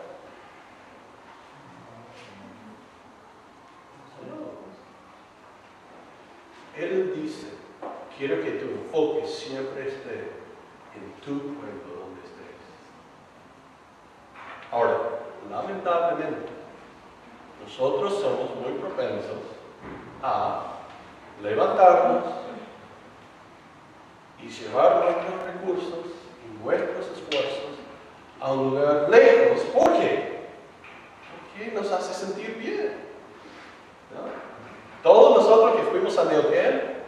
[6.79, 7.47] Él dice,
[8.23, 10.31] quiero que tu enfoque siempre esté
[10.95, 12.55] en tu pueblo donde estés.
[14.71, 14.97] Ahora,
[15.51, 16.47] lamentablemente,
[17.65, 19.39] nosotros somos muy propensos
[20.23, 20.75] a
[21.43, 22.23] levantarnos
[24.41, 26.13] y llevar nuestros recursos
[26.45, 27.75] y nuestros esfuerzos
[28.41, 29.63] a un lugar lejos.
[29.75, 30.47] ¿Por qué?
[31.57, 33.03] Porque nos hace sentir bien.
[35.03, 37.03] Todos nosotros que fuimos a Neoquén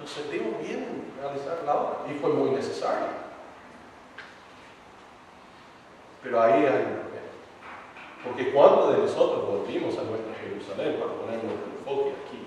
[0.00, 3.08] nos sentimos bien en realizar la obra y fue muy necesario.
[6.22, 7.20] Pero ahí hay un problema.
[8.24, 12.46] Porque cuando de nosotros volvimos a nuestra Jerusalén para poner nuestro enfoque aquí?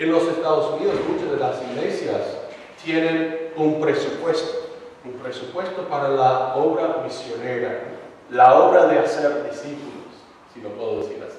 [0.00, 2.22] En los Estados Unidos muchas de las iglesias
[2.82, 4.70] tienen un presupuesto,
[5.04, 7.82] un presupuesto para la obra misionera,
[8.30, 10.08] la obra de hacer discípulos,
[10.54, 11.36] si lo puedo decir así.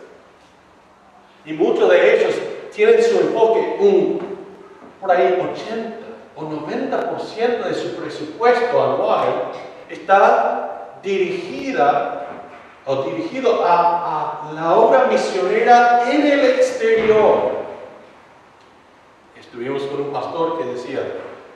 [1.43, 2.35] Y muchos de ellos
[2.71, 4.19] tienen su enfoque, un,
[4.99, 5.97] por ahí 80
[6.35, 9.53] o 90% de su presupuesto anual
[9.89, 12.27] está dirigida
[12.85, 17.50] o dirigido a, a la obra misionera en el exterior.
[19.51, 21.01] Estuvimos con un pastor que decía,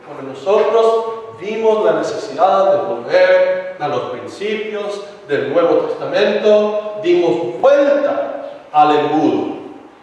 [0.05, 1.05] cuando nosotros
[1.39, 9.55] vimos la necesidad de volver a los principios del Nuevo Testamento, dimos vuelta al embudo.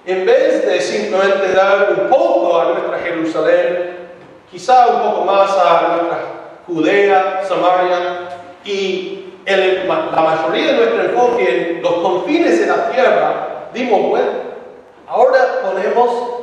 [0.07, 4.09] En vez de simplemente dar un poco a nuestra Jerusalén,
[4.51, 6.18] quizá un poco más a nuestra
[6.66, 14.09] Judea, Samaria, y la mayoría de nuestro enfoque en los confines de la tierra, dimos
[14.09, 14.38] vuelta.
[15.07, 16.43] Ahora ponemos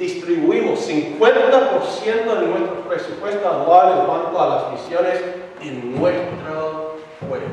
[0.00, 5.22] distribuimos 50% de nuestro presupuesto anual en cuanto a las misiones
[5.60, 6.96] en nuestro
[7.28, 7.48] pueblo.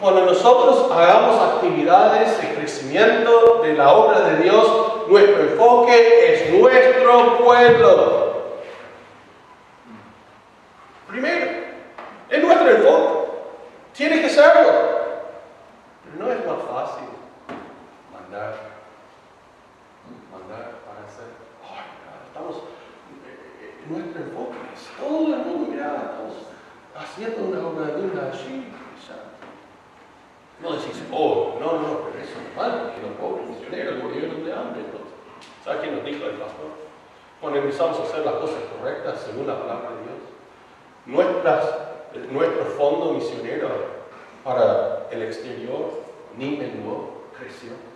[0.00, 4.66] Cuando nosotros hagamos actividades de crecimiento de la obra de Dios,
[5.08, 8.20] nuestro enfoque es nuestro pueblo.
[12.70, 13.30] enfoque.
[13.92, 14.72] Tiene que serlo.
[16.04, 17.19] Pero no es más fácil
[18.30, 18.54] mandar,
[20.30, 21.34] mandar para hacer.
[22.28, 22.56] Estamos,
[23.26, 26.46] eh, eh, nuestro enfoque es todo el mundo, mira, estamos
[26.94, 28.68] haciendo una obra de una allí.
[30.62, 34.52] No decís, oh, no, no, pero eso no vale, porque los pobres misioneros murieron de
[34.52, 34.82] hambre.
[35.64, 36.70] ¿Sabes quién nos dijo el pastor?
[37.40, 40.20] Cuando empezamos a hacer las cosas correctas según la palabra de Dios,
[41.06, 41.64] nuestras,
[42.30, 43.70] nuestro fondo misionero
[44.44, 45.90] para el exterior
[46.36, 47.89] ni menguó, creció.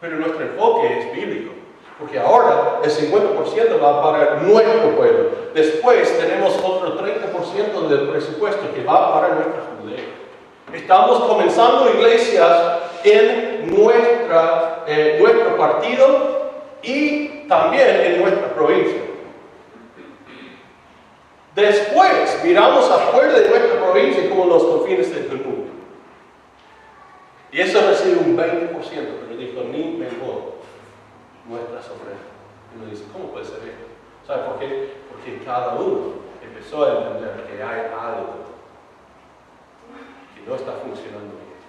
[0.00, 1.52] Pero nuestro enfoque es bíblico.
[1.98, 5.30] Porque ahora el 50% va para nuestro pueblo.
[5.52, 10.04] Después tenemos otro 30% del presupuesto que va para nuestra judea.
[10.72, 19.00] Estamos comenzando iglesias en nuestra, eh, nuestro partido y también en nuestra provincia.
[21.54, 25.70] Después miramos afuera de nuestra provincia como los confines del mundo.
[27.52, 30.60] Y eso recibe un 20%, dijo, ni mejor
[31.48, 32.28] nuestras ofrendas.
[32.72, 33.86] Y uno dice, ¿cómo puede ser esto?
[34.26, 34.94] ¿Sabe por qué?
[35.10, 38.46] Porque cada uno empezó a entender que hay algo
[40.34, 41.60] que no está funcionando bien.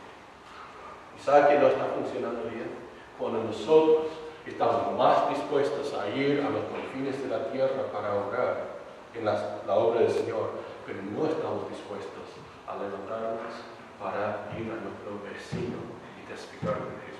[1.17, 2.69] ¿Y sabe que no está funcionando bien?
[3.17, 4.07] Cuando nosotros
[4.45, 8.81] estamos más dispuestos a ir a los confines de la tierra para orar
[9.13, 10.51] en la, la obra del Señor,
[10.85, 12.25] pero no estamos dispuestos
[12.67, 13.53] a levantarnos
[13.99, 15.77] para ir a nuestro vecino
[16.17, 17.10] y testificar de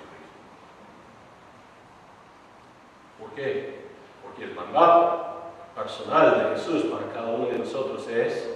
[3.22, 3.82] ¿Por qué?
[4.24, 5.32] Porque el mandato
[5.76, 8.50] personal de Jesús para cada uno de nosotros es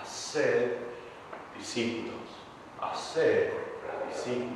[0.00, 0.78] hacer
[1.58, 2.14] discípulos,
[2.80, 3.52] hacer
[4.08, 4.52] discípulos.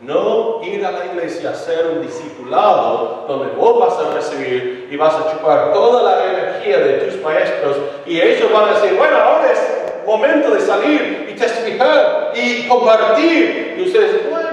[0.00, 4.96] No ir a la iglesia a hacer un discipulado donde vos vas a recibir y
[4.96, 7.76] vas a chupar toda la energía de tus maestros
[8.06, 13.76] y ellos van a decir, bueno, ahora es momento de salir y testificar y compartir.
[13.76, 14.48] Y ustedes bueno,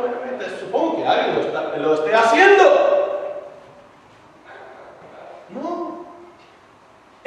[0.00, 0.50] buena meta.
[0.58, 2.87] Supongo que alguien lo, lo esté haciendo.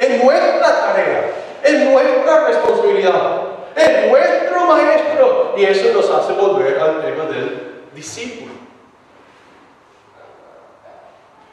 [0.02, 1.30] Es nuestra tarea,
[1.62, 3.42] es nuestra responsabilidad,
[3.76, 5.54] es nuestro maestro.
[5.56, 8.50] Y eso nos hace volver al tema del discípulo.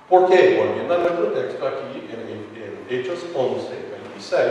[0.10, 0.58] ¿Por qué?
[0.58, 3.68] Volviendo a nuestro texto aquí en, Hechos 11,
[4.16, 4.44] 26.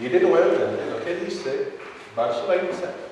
[0.00, 1.72] Mire nuevamente lo que dice
[2.16, 3.07] verso 26.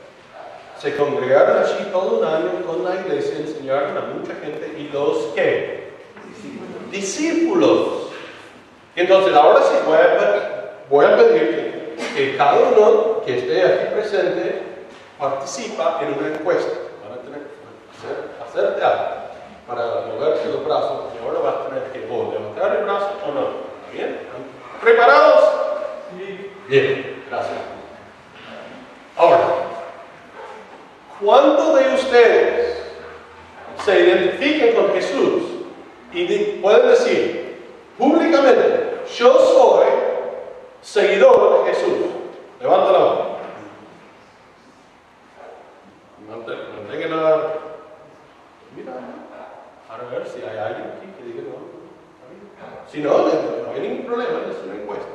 [0.79, 5.19] Se congregaron allí todo un año con la iglesia, enseñaron a mucha gente y los
[5.35, 5.87] que
[6.91, 8.13] discípulos.
[8.95, 14.63] Entonces ahora sí voy a, voy a pedir que, cada uno que esté aquí presente
[15.19, 16.79] participa en una encuesta.
[17.03, 17.55] Van a tener que
[17.97, 19.27] hacer, hacerte algo
[19.67, 23.33] para moverse los brazos, porque ahora vas a tener que o levantar el brazo o
[23.33, 23.47] no.
[23.93, 24.21] ¿Bien?
[24.81, 25.51] ¿Preparados?
[26.11, 26.51] Sí.
[26.69, 27.59] Bien, gracias.
[29.17, 29.66] Ahora,
[31.21, 32.77] ¿Cuántos de ustedes
[33.85, 35.43] se identifiquen con Jesús
[36.13, 36.27] y
[36.61, 37.57] pueden decir
[37.97, 39.87] públicamente, yo soy
[40.83, 41.97] seguidor de Jesús?
[42.61, 43.37] Levanta la mano.
[46.29, 47.53] Manténganla.
[48.77, 48.93] Mira,
[49.89, 51.77] a ver si hay alguien aquí que diga no.
[52.91, 55.07] Si no, no hay ningún problema, es una encuesta.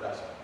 [0.00, 0.36] Gracias.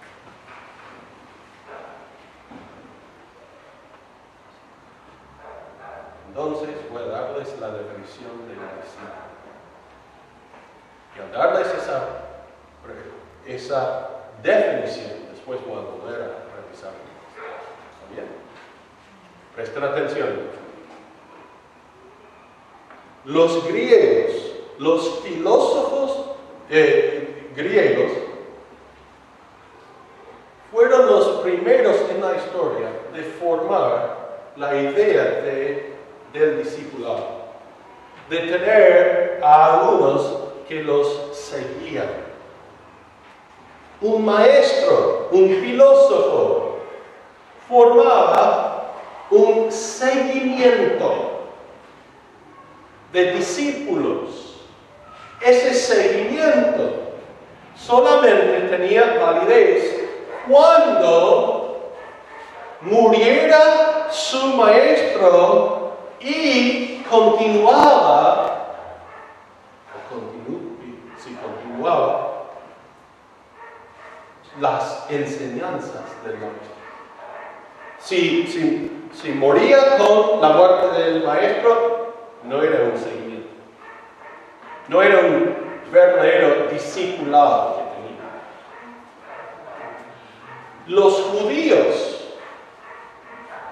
[6.34, 9.20] Entonces voy a darles la definición de la disciplina.
[11.14, 12.08] Y al darles esa,
[13.46, 14.08] esa
[14.42, 16.96] definición, después voy a volver a revisarla.
[17.92, 18.28] ¿Está bien?
[19.54, 20.28] Presten atención.
[23.26, 26.30] Los griegos, los filósofos
[26.70, 28.10] eh, griegos,
[30.72, 34.22] fueron los primeros en la historia de formar
[34.56, 35.91] la idea de
[36.32, 37.42] del discipulado,
[38.28, 42.08] de tener a algunos que los seguían.
[44.00, 46.78] Un maestro, un filósofo,
[47.68, 48.92] formaba
[49.30, 51.32] un seguimiento
[53.12, 54.66] de discípulos.
[55.40, 57.12] Ese seguimiento
[57.76, 60.08] solamente tenía validez
[60.48, 61.92] cuando
[62.80, 65.81] muriera su maestro
[66.22, 68.52] y continuaba,
[71.18, 72.44] si continuaba,
[74.60, 76.72] las enseñanzas del maestro.
[77.98, 82.14] Si, si, si moría con la muerte del maestro,
[82.44, 83.48] no era un seguimiento.
[84.88, 85.54] No era un
[85.92, 88.20] verdadero discipulado que tenía.
[90.98, 92.11] Los judíos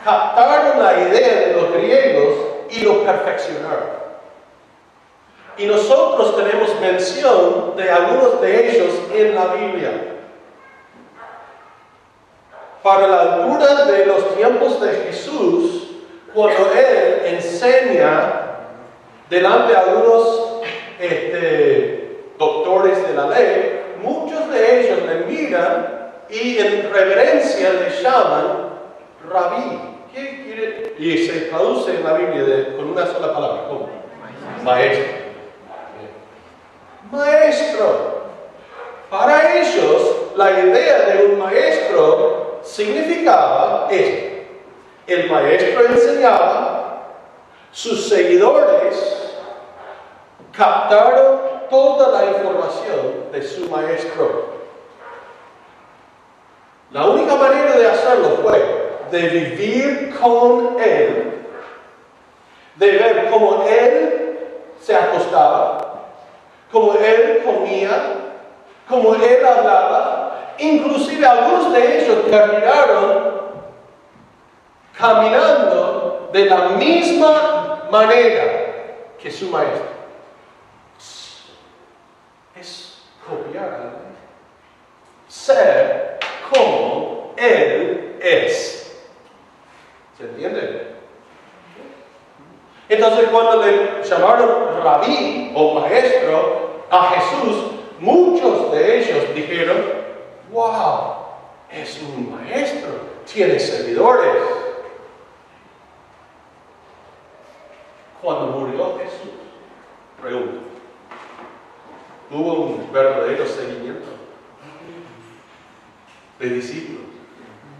[0.05, 2.35] captaron la idea de los griegos
[2.71, 4.01] y lo perfeccionaron.
[5.57, 9.91] Y nosotros tenemos mención de algunos de ellos en la Biblia.
[12.83, 15.89] Para la altura de los tiempos de Jesús,
[16.33, 18.57] cuando Él enseña
[19.29, 20.63] delante de algunos
[20.99, 28.71] este, doctores de la ley, muchos de ellos le miran y en reverencia le llaman
[29.29, 29.90] rabí.
[30.99, 33.89] Y se traduce en la Biblia con una sola palabra, ¿cómo?
[34.63, 35.05] Maestro.
[37.11, 38.21] Maestro.
[39.09, 44.31] Para ellos, la idea de un maestro significaba esto.
[45.07, 47.03] El maestro enseñaba,
[47.73, 49.33] sus seguidores
[50.53, 54.51] captaron toda la información de su maestro.
[56.93, 58.80] La única manera de hacerlo fue
[59.11, 61.47] de vivir con Él,
[62.77, 64.39] de ver cómo Él
[64.81, 66.07] se acostaba,
[66.71, 67.91] cómo Él comía,
[68.89, 70.55] cómo Él hablaba.
[70.59, 73.41] Inclusive algunos de ellos terminaron
[74.99, 78.61] caminando de la misma manera
[79.19, 80.01] que su maestro.
[82.55, 84.01] Es copiar
[85.29, 86.19] Ser
[86.51, 88.80] como Él es.
[90.21, 90.87] ¿Se entiende?
[92.91, 97.57] Entonces cuando le llamaron rabí o maestro a Jesús,
[98.01, 99.79] muchos de ellos dijeron,
[100.53, 101.15] wow,
[101.71, 102.91] es un maestro,
[103.33, 104.43] tiene seguidores.
[108.21, 109.31] Cuando murió Jesús,
[110.21, 110.61] pregunto,
[112.31, 114.09] ¿hubo un verdadero seguimiento
[116.39, 117.05] de discípulos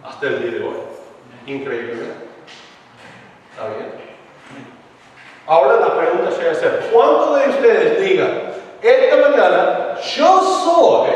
[0.03, 0.77] hasta el día de hoy?
[1.47, 2.30] Increíble.
[3.51, 4.01] ¿Está bien?
[5.47, 11.11] Ahora la pregunta se hacer, ¿cuántos de ustedes digan, esta mañana yo soy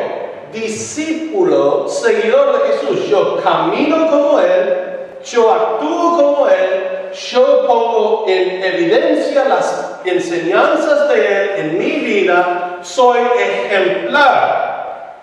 [0.53, 8.63] discípulo, seguidor de Jesús, yo camino como Él, yo actúo como Él, yo pongo en
[8.65, 15.15] evidencia las enseñanzas de Él en mi vida, soy ejemplar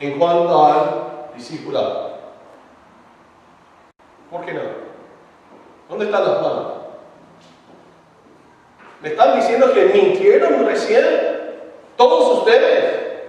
[0.00, 2.10] en cuanto al discipulado.
[4.30, 4.89] ¿Por qué no?
[5.90, 6.66] ¿Dónde están las manos?
[9.02, 11.64] ¿Me están diciendo que mintieron recién?
[11.96, 13.24] ¿Todos ustedes?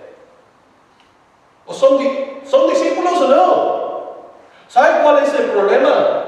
[1.66, 2.00] ¿O son,
[2.46, 3.82] son discípulos o no?
[4.68, 6.24] ¿Saben cuál es el problema?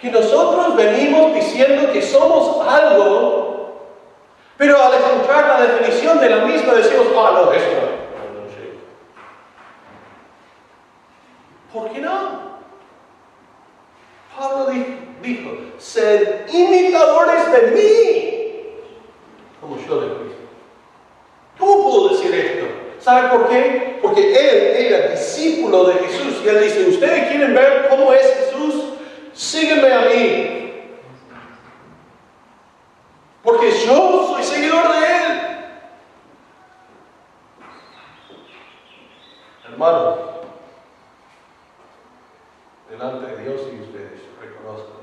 [0.00, 3.86] Que nosotros venimos diciendo que somos algo,
[4.56, 8.74] pero al escuchar la definición de la misma decimos, ah, no, no, no sé.
[11.72, 12.48] ¿Por qué no?
[14.36, 14.86] Pablo dijo,
[15.22, 15.50] dijo,
[15.88, 18.80] sed imitadores de mí,
[19.58, 20.42] como yo de Cristo.
[21.58, 22.66] ¿Cómo puedo decir esto?
[23.00, 23.98] ¿Sabe por qué?
[24.02, 28.84] Porque él era discípulo de Jesús y él dice, ¿ustedes quieren ver cómo es Jesús?
[29.32, 30.90] Sígueme a mí.
[33.42, 35.40] Porque yo soy seguidor de él.
[39.70, 40.18] Hermanos,
[42.90, 44.98] delante de Dios y ustedes reconozco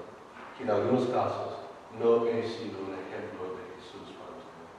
[0.55, 1.62] que en algunos casos
[2.00, 4.74] no he sido un ejemplo de Jesús para ustedes.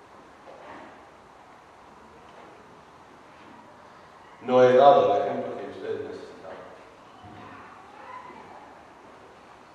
[4.42, 6.58] No he dado el ejemplo que ustedes necesitaban.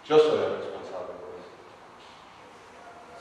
[0.04, 1.56] Yo soy el responsable por eso.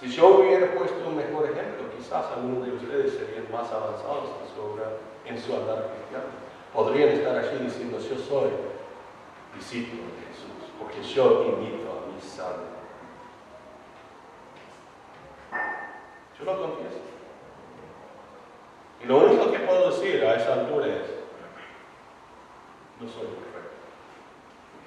[0.01, 4.53] Si yo hubiera puesto un mejor ejemplo, quizás algunos de ustedes serían más avanzados en
[4.53, 6.27] su obra, en su andar cristiano.
[6.75, 8.51] Podrían estar allí diciendo, yo soy
[9.55, 12.70] discípulo de Jesús, porque yo invito a mi Salvador.
[16.41, 17.01] Yo lo confieso.
[19.03, 21.11] Y lo único que puedo decir a esa altura es,
[23.01, 23.71] no soy perfecto.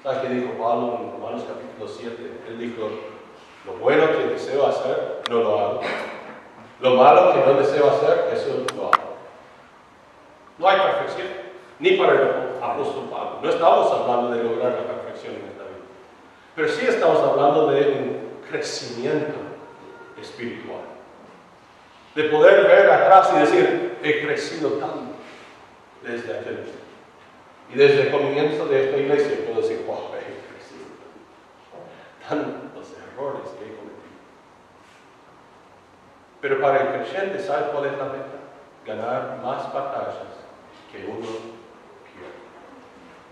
[0.04, 2.41] ¿Sabes qué dijo Pablo en Romanos capítulo 7?
[2.47, 2.89] Él dijo,
[3.66, 5.82] lo bueno que deseo hacer, no lo hago.
[6.80, 9.14] Lo malo que no deseo hacer, eso lo hago.
[10.58, 11.28] No hay perfección,
[11.80, 12.30] ni para el
[12.62, 13.39] apóstol Pablo.
[13.41, 15.86] No estamos hablando de lograr la perfección en esta vida.
[16.56, 19.39] Pero sí estamos hablando de un crecimiento
[20.20, 20.93] espiritual.
[22.16, 25.14] De poder ver atrás y decir, he crecido tanto
[26.03, 26.74] desde aquel día.
[27.74, 30.86] Y desde el comienzo de esta iglesia puedo decir, wow, he crecido
[32.28, 32.53] tanto.
[32.53, 33.93] Tantos errores que he cometido.
[36.41, 38.43] Pero para el creyente, ¿sabe cuál es la meta?
[38.86, 40.43] Ganar más batallas
[40.91, 41.26] que uno
[42.11, 42.43] pierde.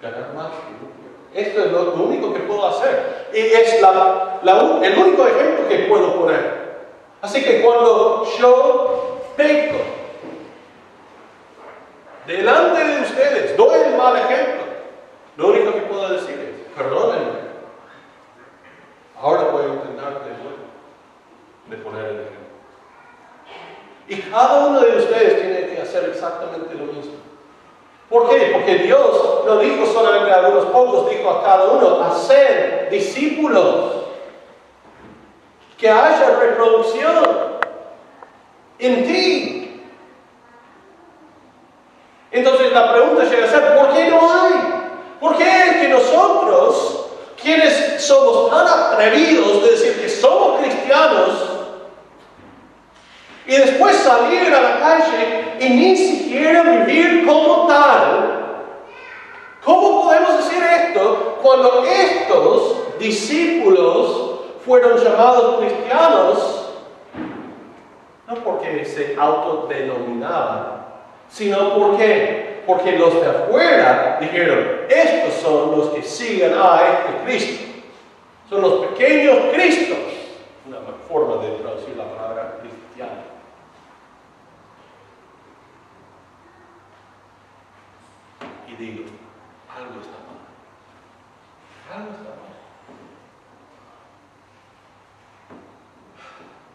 [0.02, 1.50] Ganar más que uno pierde.
[1.50, 3.30] Esto es lo, único que puedo hacer.
[3.34, 4.40] Y es la,
[4.82, 6.61] el único ejemplo que puedo poner.
[7.22, 9.78] Así que cuando yo peco
[12.26, 14.64] delante de ustedes, doy el mal ejemplo,
[15.38, 17.42] lo único que puedo decir es, perdónenme.
[19.20, 22.42] Ahora voy a intentar de, de poner el ejemplo.
[24.08, 27.14] Y cada uno de ustedes tiene que hacer exactamente lo mismo.
[28.10, 28.50] ¿Por qué?
[28.52, 34.01] Porque Dios no dijo solamente a algunos pocos, dijo a cada uno, hacer discípulos.
[35.82, 37.26] Que haya reproducción
[38.78, 39.82] en ti.
[42.30, 44.54] Entonces la pregunta llega a ser, ¿por qué no hay?
[45.20, 47.08] ¿Por qué es que nosotros,
[47.42, 51.52] quienes somos tan atrevidos de decir que somos cristianos,
[53.48, 58.68] y después salir a la calle y ni siquiera vivir como tal.
[59.66, 64.31] ¿Cómo podemos decir esto cuando estos discípulos
[64.66, 66.70] fueron llamados cristianos?
[68.28, 70.86] No porque se autodenominaban,
[71.30, 77.64] sino porque, porque los de afuera dijeron, estos son los que siguen a este Cristo.
[78.50, 79.98] Son los pequeños Cristos.
[80.68, 83.32] Una forma de traducir la palabra cristiano.
[88.82, 89.04] digo,
[89.70, 90.42] algo está mal.
[91.94, 92.51] Algo está mal.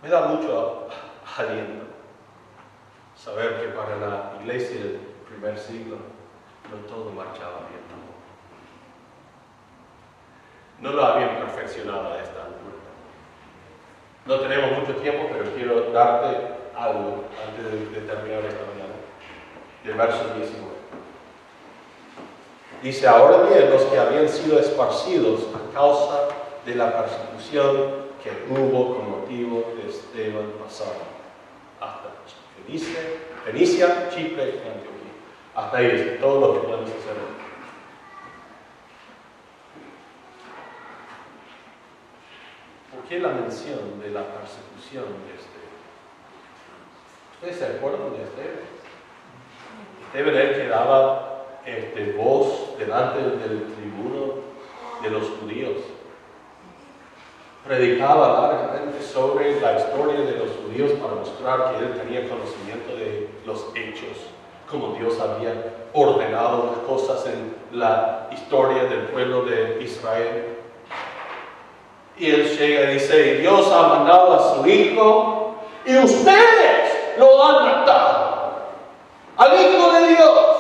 [0.07, 0.87] Me da mucho
[1.37, 1.85] aliento
[3.17, 5.97] saber que para la iglesia del primer siglo
[6.71, 8.23] no todo marchaba bien tampoco.
[10.79, 12.77] No lo habían perfeccionado a esta altura.
[14.27, 18.95] No tenemos mucho tiempo, pero quiero darte algo antes de, terminar esta mañana.
[19.83, 20.73] Del verso 19.
[22.81, 26.29] Dice, ahora bien, los que habían sido esparcidos a causa
[26.65, 31.07] de la persecución que hubo con motivo de Esteban pasaron
[31.81, 32.11] hasta
[32.65, 32.99] Fenicia,
[33.45, 35.13] Fenicia Chipre y Antioquía.
[35.55, 37.15] Hasta ahí es todo lo que podemos hacer.
[42.93, 45.77] ¿Por qué la mención de la persecución de Esteban?
[47.35, 48.67] ¿Ustedes se acuerdan de Esteban?
[50.07, 54.35] Esteban él quedaba este, voz delante del tribuno
[55.03, 55.96] de los judíos.
[57.67, 63.29] Predicaba largamente sobre la historia de los judíos para mostrar que él tenía conocimiento de
[63.45, 64.29] los hechos,
[64.71, 70.59] como Dios había ordenado las cosas en la historia del pueblo de Israel.
[72.17, 77.65] Y él llega y dice, Dios ha mandado a su Hijo y ustedes lo han
[77.65, 78.53] matado.
[79.37, 80.57] Al Hijo de Dios.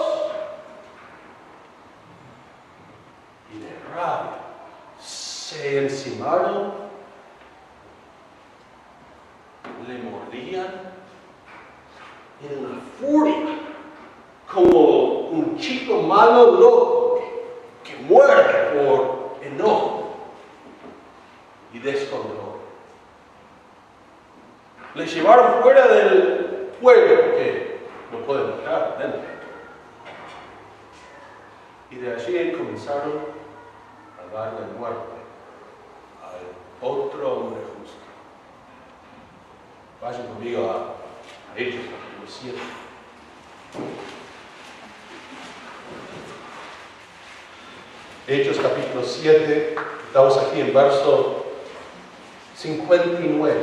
[5.57, 6.86] se encimaron,
[12.43, 13.59] en una furia,
[14.53, 17.22] como un chico malo loco
[17.83, 20.16] que muerde por enojo
[21.72, 22.57] y descontrol.
[24.95, 27.81] Le llevaron fuera del pueblo porque
[28.12, 29.20] no pueden entrar dentro.
[31.91, 33.12] Y de allí comenzaron
[34.18, 35.16] a darle muerte
[36.81, 37.76] otro hombre.
[40.07, 42.57] Vayan conmigo a, Hechos capítulo 7.
[48.28, 49.74] Hechos capítulo 7,
[50.07, 51.46] estamos aquí en verso
[52.54, 53.54] 59.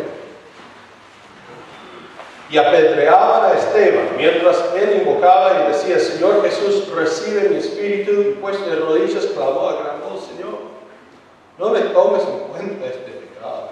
[2.49, 8.11] Y apedreaban a Esteban mientras él invocaba y decía, Señor Jesús, recibe mi espíritu.
[8.19, 10.59] Y pues de rodillas clamó a gran voz, Señor,
[11.57, 13.69] no me tomes en cuenta este pecado.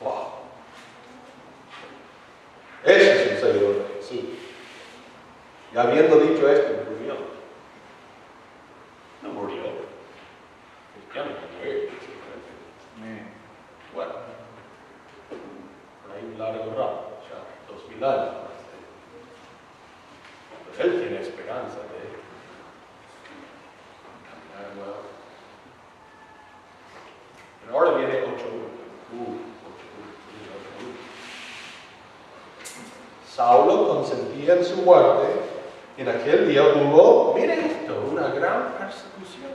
[0.00, 0.10] Wow.
[0.10, 0.38] wow.
[2.84, 4.24] Ese es el seguidor de Jesús.
[5.67, 7.14] Y habiendo dicho esto, murió.
[9.22, 9.62] No murió.
[11.14, 11.88] Ya no murió.
[13.94, 14.12] Bueno,
[16.14, 18.34] hay un largo rato, ya dos mil años.
[20.76, 22.00] Pero él tiene esperanza de
[24.28, 25.08] caminar nuevo.
[27.70, 28.44] Ahora viene 8
[29.12, 29.36] uh,
[33.30, 35.26] Saulo consentía en su muerte.
[35.98, 39.52] En aquel día hubo, miren esto, una gran persecución.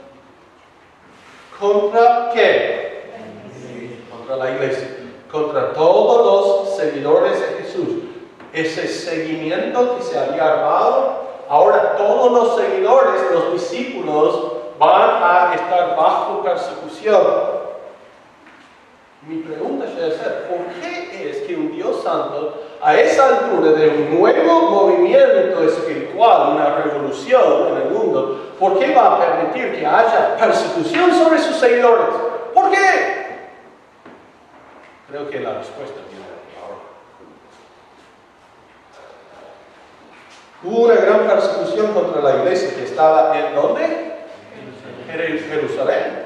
[1.58, 3.10] ¿Contra qué?
[4.10, 4.88] Contra la iglesia.
[5.30, 8.04] contra todos los seguidores de Jesús.
[8.64, 15.94] Ese seguimiento que se había armado, ahora todos los seguidores, los discípulos, van a estar
[15.94, 17.22] bajo persecución.
[19.28, 23.88] Mi pregunta debe ser, ¿por qué es que un Dios santo, a esa altura de
[23.88, 29.86] un nuevo movimiento espiritual, una revolución en el mundo, ¿por qué va a permitir que
[29.86, 32.14] haya persecución sobre sus seguidores?
[32.54, 33.50] ¿Por qué?
[35.08, 36.24] Creo que la respuesta viene
[36.60, 36.80] ahora.
[40.64, 43.84] Hubo una gran persecución contra la iglesia que estaba en dónde?
[45.12, 46.24] En Jerusalén.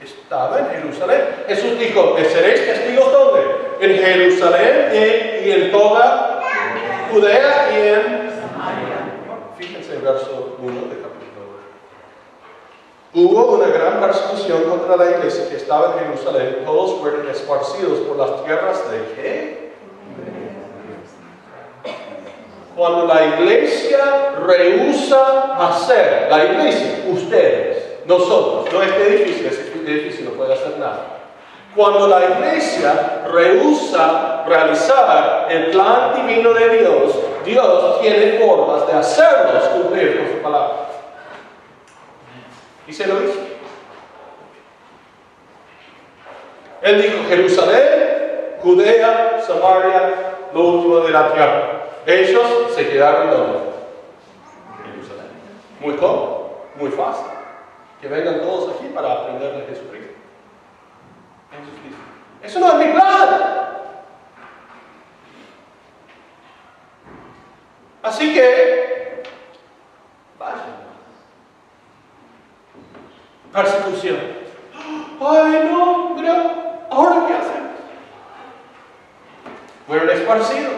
[0.00, 1.20] Estaba en Jerusalén.
[1.48, 3.40] Jesús dijo, ¿seréis testigos dónde?
[3.80, 6.42] En Jerusalén y, en toda
[7.10, 8.98] Judea y en Samaria.
[9.58, 11.42] Fíjense el verso 1 de capítulo
[13.14, 13.24] 2.
[13.24, 16.62] Hubo una gran persecución contra la iglesia que estaba en Jerusalén.
[16.64, 19.66] Todos fueron esparcidos por las tierras de qué?
[22.76, 30.32] Cuando la iglesia rehúsa hacer, la iglesia, ustedes, nosotros, no este edificio, este edificio no
[30.32, 30.98] puede hacer nada.
[31.74, 37.14] Cuando la iglesia rehúsa realizar el plan divino de Dios,
[37.46, 40.76] Dios tiene formas de hacerlos cumplir con su palabra.
[42.86, 43.40] Y se lo hizo.
[46.82, 50.12] Él dijo Jerusalén, Judea, Samaria,
[50.52, 51.85] lo último de la tierra.
[52.06, 53.58] Ellos se quedaron donde?
[54.84, 55.26] Jerusalén.
[55.80, 57.26] Muy cómodo, muy fácil.
[58.00, 60.14] Que vengan todos aquí para aprender de Jesucristo.
[61.50, 62.02] Jesucristo.
[62.42, 63.66] Eso no es mi plan.
[68.04, 69.22] Así que,
[70.38, 70.76] vayan.
[73.52, 74.18] Persecución.
[75.20, 77.72] Ay, no, mira, ¿ahora qué hacemos?
[79.88, 80.75] Fueron esparcidos.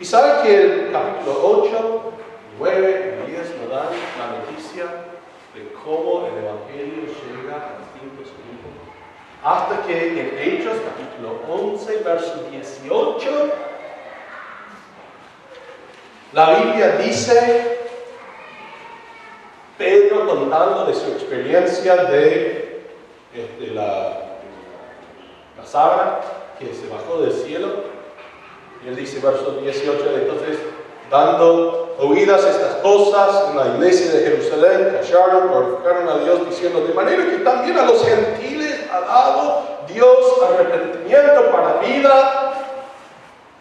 [0.00, 2.12] Y sabe que el capítulo 8,
[2.58, 3.88] 9 y 10 nos dan
[4.18, 4.84] la noticia
[5.54, 8.74] de cómo el Evangelio llega a distintos grupos.
[9.44, 13.52] Hasta que en Hechos, capítulo 11, verso 18,
[16.32, 17.78] la Biblia dice,
[19.78, 22.82] Pedro contando de su experiencia de,
[23.32, 24.20] este, la,
[25.64, 26.20] sabra
[26.58, 27.93] que se bajó del cielo,
[28.82, 30.58] y él dice, verso 18, entonces,
[31.10, 36.94] dando oídas estas cosas en la iglesia de Jerusalén, callaron, glorificaron a Dios, diciendo, de
[36.94, 42.52] manera que también a los gentiles ha dado Dios arrepentimiento para vida.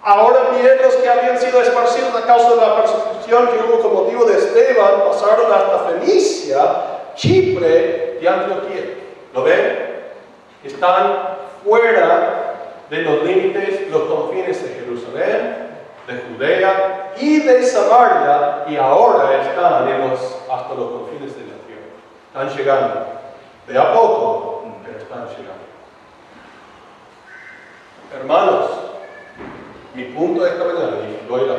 [0.01, 3.93] Ahora bien, los que habían sido esparcidos a causa de la persecución que hubo con
[3.93, 6.59] motivo de Esteban, pasaron hasta Fenicia,
[7.15, 8.97] Chipre y Antioquía.
[9.33, 9.93] ¿Lo ven?
[10.63, 12.52] Están fuera
[12.93, 15.67] de los límites, los confines de Jerusalén,
[16.05, 19.89] de Judea y de Samaria, y ahora están
[20.51, 21.89] hasta los confines de la tierra.
[22.27, 23.05] Están llegando,
[23.67, 25.63] de a poco, pero están llegando.
[28.15, 28.69] Hermanos,
[29.95, 31.55] mi punto de esta mañana, y doy la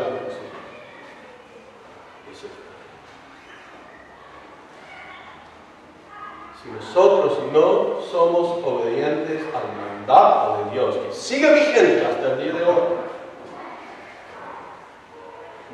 [6.64, 12.52] Si nosotros no somos obedientes al mandato de Dios, que sigue vigente hasta el día
[12.54, 12.82] de hoy,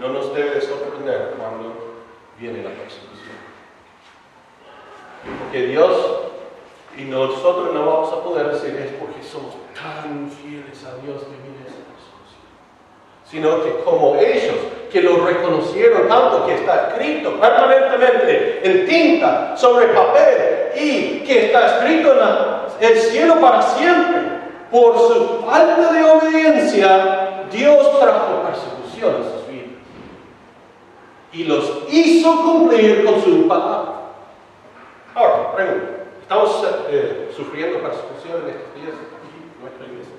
[0.00, 1.74] no nos debe sorprender cuando
[2.36, 3.36] viene la persecución.
[5.38, 6.20] Porque Dios
[6.98, 11.36] y nosotros no vamos a poder decir es porque somos tan fieles a Dios que
[11.38, 12.42] viene esa persecución.
[13.24, 14.56] Sino que como ellos
[14.90, 20.49] que lo reconocieron tanto que está escrito permanentemente en tinta sobre papel
[20.80, 22.14] y que está escrito
[22.80, 24.20] en el cielo para siempre,
[24.70, 29.70] por su falta de obediencia, Dios trajo persecución a sus vidas
[31.32, 33.92] y los hizo cumplir con su palabra.
[35.14, 35.90] Ahora, pregunta,
[36.22, 40.14] ¿estamos eh, sufriendo persecución en estos días en nuestra iglesia?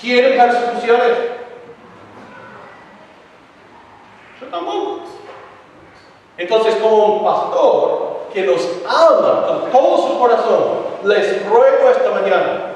[0.00, 1.18] ¿Quieren persecuciones?
[4.40, 5.25] Yo tampoco.
[6.38, 12.72] Entonces, como un pastor que nos ama con todo su corazón, les ruego esta mañana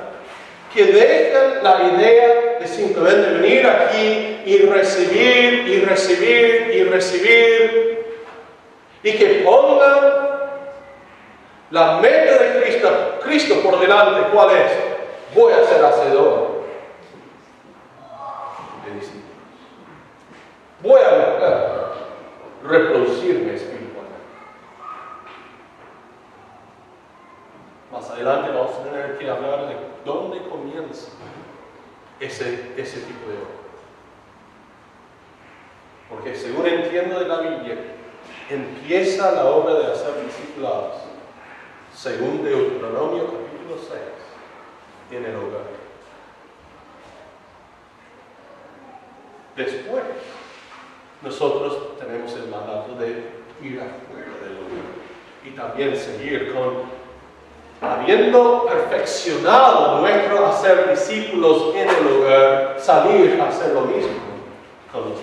[0.73, 8.21] que dejen la idea de simplemente venir aquí y recibir y recibir y recibir
[9.03, 10.31] y que pongan
[11.71, 14.73] la meta de Cristo, Cristo por delante, ¿cuál es?
[15.35, 16.63] Voy a ser hacedor
[18.85, 19.25] de discípulos.
[20.83, 21.90] Voy a buscar
[22.63, 23.91] reproducirme espiritualmente.
[27.93, 31.11] Más adelante vamos a tener que hablar de ¿dónde comienza
[32.19, 33.61] ese, ese tipo de obra?
[36.09, 37.77] Porque según entiendo de la Biblia,
[38.49, 40.97] empieza la obra de hacer discipulados,
[41.95, 44.01] según Deuteronomio capítulo 6,
[45.13, 45.81] en el hogar.
[49.57, 50.03] Después,
[51.23, 54.91] nosotros tenemos el mandato de ir afuera del hogar
[55.45, 56.85] y también seguir con,
[57.81, 64.13] habiendo perfeccionado nuestro hacer discípulos en el hogar, salir a hacer lo mismo
[64.91, 65.19] con los.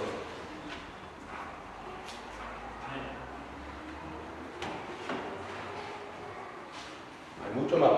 [7.44, 7.92] Hay mucho más,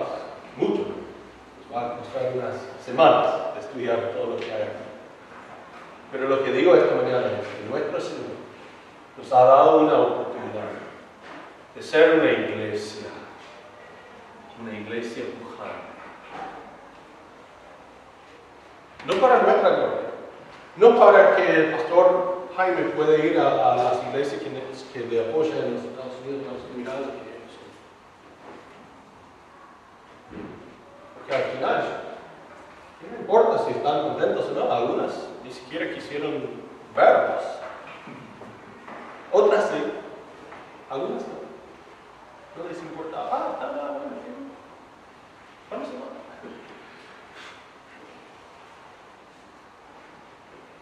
[0.56, 0.86] mucho.
[1.68, 4.90] Nos va a costar unas semanas de estudiar todo lo que hay aquí.
[6.10, 8.40] Pero lo que digo esta mañana es que nuestro Señor
[9.30, 10.70] nos ha dado una oportunidad
[11.74, 13.06] de ser una iglesia,
[14.60, 15.74] una iglesia pujante.
[19.06, 20.10] No para nuestra gloria,
[20.76, 24.42] no para que el pastor Jaime pueda ir a, las iglesias
[24.92, 27.70] que, le apoyan en los Estados Unidos, inmigrantes que son.
[31.14, 31.84] Porque al final,
[33.00, 36.50] no me importa si están contentos o no, algunas ni siquiera quisieron
[36.96, 37.59] verlos.
[39.32, 39.92] Otras sí,
[40.90, 41.40] algunas no.
[42.56, 43.28] No les importaba.
[43.32, 44.20] Ah, está bien, bueno.
[45.70, 45.92] Vamos a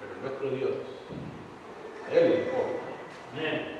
[0.01, 0.71] Pero nuestro Dios,
[2.11, 2.79] Él le importa.
[3.33, 3.79] Amén.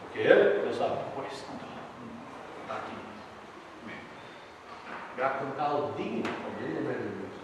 [0.00, 1.52] Porque Él nos ha puesto
[2.70, 2.92] aquí.
[5.16, 7.34] Me ha contado digno como un hombre de Dios.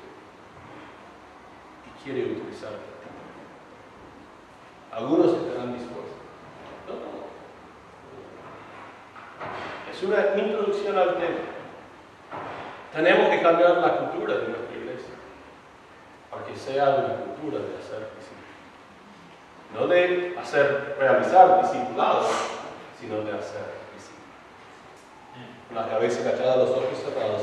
[1.87, 2.95] Y quiere utilizarlo.
[4.93, 6.15] Algunos estarán dispuestos.
[6.87, 7.25] No, no.
[9.91, 11.55] Es una introducción al tema.
[12.93, 15.15] Tenemos que cambiar la cultura de nuestra iglesia
[16.31, 18.45] para que sea una cultura de hacer discípulos.
[19.75, 22.27] No de hacer, realizar discipulados,
[23.01, 24.35] sino de hacer discípulos.
[25.69, 27.43] Con la cabeza agachada, los ojos cerrados.